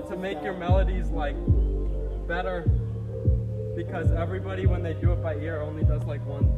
to 0.09 0.17
make 0.17 0.41
your 0.41 0.53
melodies 0.53 1.09
like 1.09 1.35
better. 2.27 2.69
Because 3.75 4.11
everybody 4.11 4.65
when 4.65 4.81
they 4.81 4.93
do 4.93 5.11
it 5.11 5.21
by 5.21 5.35
ear 5.35 5.61
only 5.61 5.83
does 5.83 6.03
like 6.05 6.25
one 6.25 6.56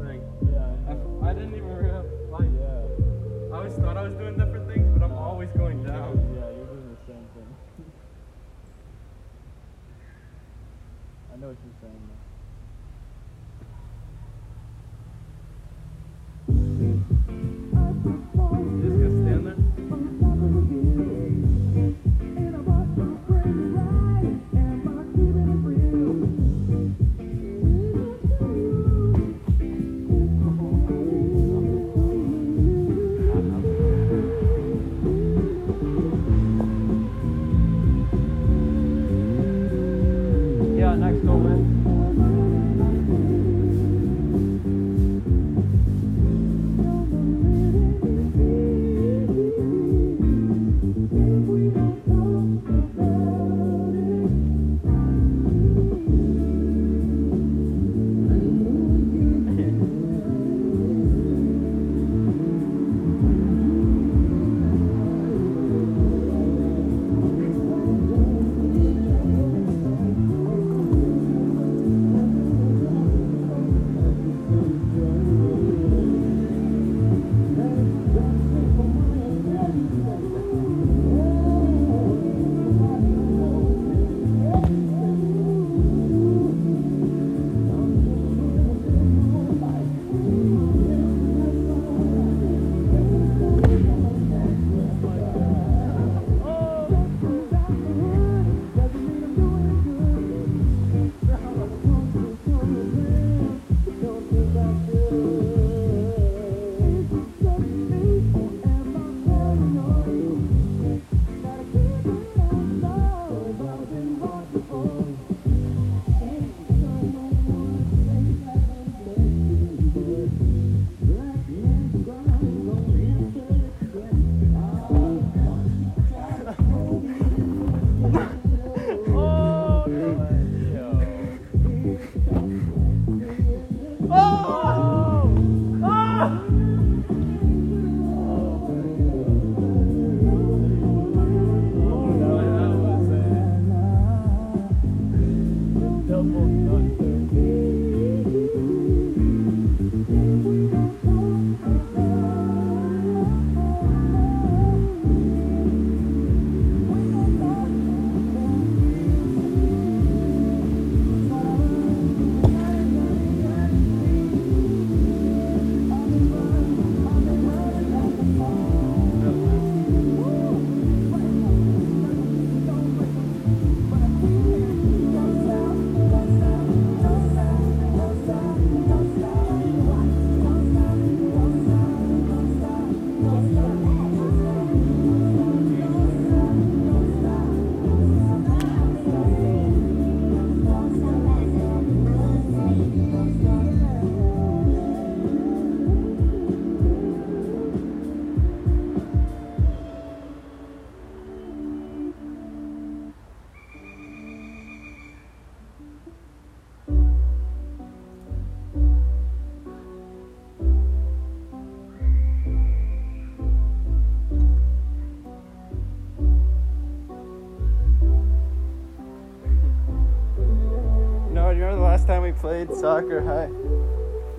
soccer 222.80 223.21
high 223.21 223.47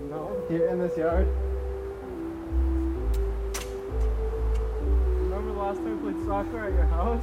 No. 0.09 0.35
here 0.49 0.69
in 0.69 0.79
this 0.79 0.97
yard? 0.97 1.27
Remember 5.21 5.53
the 5.53 5.59
last 5.59 5.77
time 5.77 6.03
we 6.03 6.13
played 6.13 6.27
soccer 6.27 6.65
at 6.65 6.73
your 6.73 6.87
house? 6.87 7.23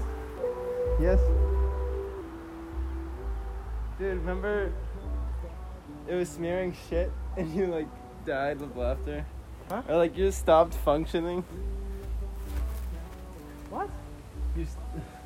Yes. 1.01 1.19
Dude, 3.97 4.17
remember 4.19 4.71
it 6.07 6.13
was 6.13 6.29
smearing 6.29 6.75
shit 6.89 7.11
and 7.37 7.51
you 7.53 7.65
like 7.67 7.87
died 8.25 8.61
of 8.61 8.77
laughter? 8.77 9.25
Huh? 9.69 9.81
Or 9.89 9.97
like 9.97 10.15
you 10.15 10.25
just 10.25 10.39
stopped 10.39 10.75
functioning? 10.75 11.43
What? 13.69 13.89
You 14.55 14.65
st- 14.65 15.03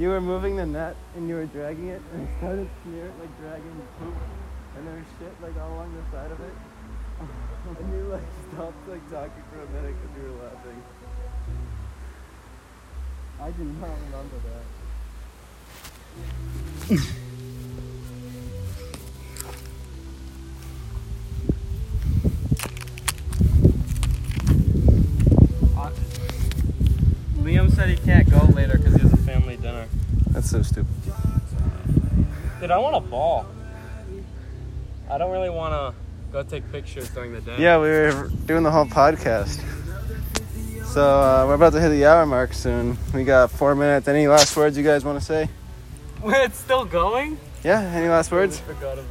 You 0.00 0.08
were 0.08 0.20
moving 0.22 0.56
the 0.56 0.64
net 0.64 0.96
and 1.14 1.28
you 1.28 1.34
were 1.34 1.44
dragging 1.44 1.88
it 1.88 2.00
and 2.14 2.26
it 2.26 2.30
started 2.38 2.70
smearing 2.82 3.12
like 3.20 3.38
dragging 3.38 3.82
poop 3.98 4.14
and 4.74 4.86
there 4.86 4.94
was 4.94 5.04
shit 5.18 5.42
like 5.42 5.54
all 5.60 5.74
along 5.74 5.92
the 5.92 6.00
side 6.10 6.30
of 6.30 6.40
it. 6.40 6.54
and 7.78 7.92
you 7.92 8.04
like 8.08 8.22
stopped 8.50 8.88
like 8.88 9.10
talking 9.10 9.44
for 9.52 9.60
a 9.60 9.66
minute 9.76 9.94
because 10.00 10.16
you 10.16 10.32
were 10.32 10.38
laughing. 10.42 10.82
I 13.42 13.50
do 13.50 13.64
not 13.64 13.90
remember 14.08 14.40
that. 14.48 14.64
Liam 27.42 27.74
said 27.74 27.88
he 27.90 27.96
can't 27.96 28.30
go 28.30 28.44
later 28.54 28.78
because 28.78 28.94
he 28.94 29.00
has 29.00 29.12
a 29.12 29.16
family 29.18 29.56
dinner. 29.56 29.88
That's 30.40 30.52
so 30.52 30.62
stupid. 30.62 30.86
Dude, 32.62 32.70
I 32.70 32.78
want 32.78 32.96
a 32.96 33.00
ball. 33.00 33.44
I 35.10 35.18
don't 35.18 35.30
really 35.32 35.50
want 35.50 35.74
to 35.74 36.32
go 36.32 36.42
take 36.42 36.72
pictures 36.72 37.10
during 37.10 37.34
the 37.34 37.42
day. 37.42 37.56
Yeah, 37.58 37.76
we 37.76 37.88
were 37.88 38.30
doing 38.46 38.62
the 38.62 38.70
whole 38.70 38.86
podcast. 38.86 39.60
So 40.86 41.02
uh, 41.02 41.44
we're 41.46 41.56
about 41.56 41.74
to 41.74 41.80
hit 41.82 41.90
the 41.90 42.06
hour 42.06 42.24
mark 42.24 42.54
soon. 42.54 42.96
We 43.12 43.24
got 43.24 43.50
four 43.50 43.74
minutes. 43.74 44.08
Any 44.08 44.28
last 44.28 44.56
words 44.56 44.78
you 44.78 44.82
guys 44.82 45.04
want 45.04 45.18
to 45.18 45.24
say? 45.24 45.50
it's 46.24 46.58
still 46.64 46.86
going? 46.86 47.36
Yeah, 47.62 47.82
any 47.82 48.08
last 48.08 48.32
words? 48.32 48.62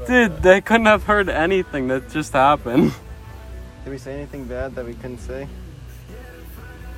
Dude, 0.08 0.42
they 0.42 0.62
couldn't 0.62 0.88
have 0.88 1.04
heard 1.04 1.30
anything 1.30 1.90
that 1.90 2.10
just 2.10 2.34
happened. 2.34 2.92
Did 3.84 3.92
we 3.92 4.00
say 4.00 4.16
anything 4.16 4.46
bad 4.46 4.74
that 4.74 4.84
we 4.84 4.96
couldn't 4.96 5.20
say? 5.20 5.48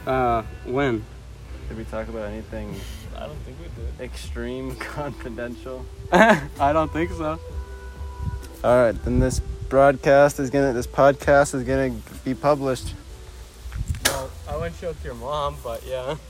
Uh, 0.07 0.43
when? 0.63 1.03
Did 1.67 1.77
we 1.77 1.83
talk 1.83 2.07
about 2.07 2.29
anything 2.29 2.79
I 3.17 3.27
don't 3.27 3.37
think 3.39 3.57
we 3.59 3.65
did. 3.65 4.01
extreme, 4.01 4.75
confidential? 4.79 5.85
I 6.11 6.73
don't 6.73 6.91
think 6.91 7.11
so. 7.11 7.39
All 8.63 8.83
right, 8.83 9.03
then 9.03 9.19
this 9.19 9.39
broadcast 9.69 10.39
is 10.39 10.49
gonna, 10.49 10.73
this 10.73 10.87
podcast 10.87 11.55
is 11.55 11.63
gonna 11.63 11.95
be 12.23 12.33
published. 12.33 12.93
Well, 14.05 14.29
I 14.49 14.57
wouldn't 14.57 14.75
show 14.75 14.89
it 14.89 14.99
to 14.99 15.05
your 15.05 15.15
mom, 15.15 15.55
but 15.63 15.85
yeah. 15.85 16.15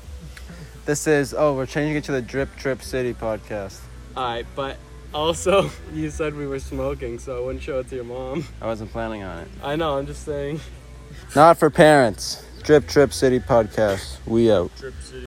This 0.83 1.05
is 1.05 1.35
oh, 1.37 1.53
we're 1.53 1.67
changing 1.67 1.95
it 1.97 2.03
to 2.05 2.11
the 2.11 2.23
Drip 2.23 2.55
Trip 2.55 2.81
City 2.81 3.13
podcast. 3.13 3.79
Alright, 4.17 4.47
but 4.55 4.77
also, 5.13 5.69
you 5.93 6.09
said 6.09 6.35
we 6.35 6.47
were 6.47 6.59
smoking, 6.59 7.19
so 7.19 7.37
I 7.37 7.45
wouldn't 7.45 7.63
show 7.63 7.79
it 7.79 7.89
to 7.89 7.95
your 7.95 8.03
mom. 8.03 8.45
I 8.61 8.65
wasn't 8.65 8.91
planning 8.91 9.21
on 9.23 9.39
it. 9.39 9.47
I 9.61 9.75
know, 9.75 9.97
I'm 9.97 10.07
just 10.07 10.23
saying. 10.25 10.59
Not 11.35 11.57
for 11.59 11.69
parents. 11.69 12.43
Drip 12.63 12.87
Trip 12.87 13.11
City 13.13 13.39
podcast. 13.39 14.17
We 14.25 14.51
out. 14.51 14.71
Trip 14.77 14.93
City. 15.01 15.19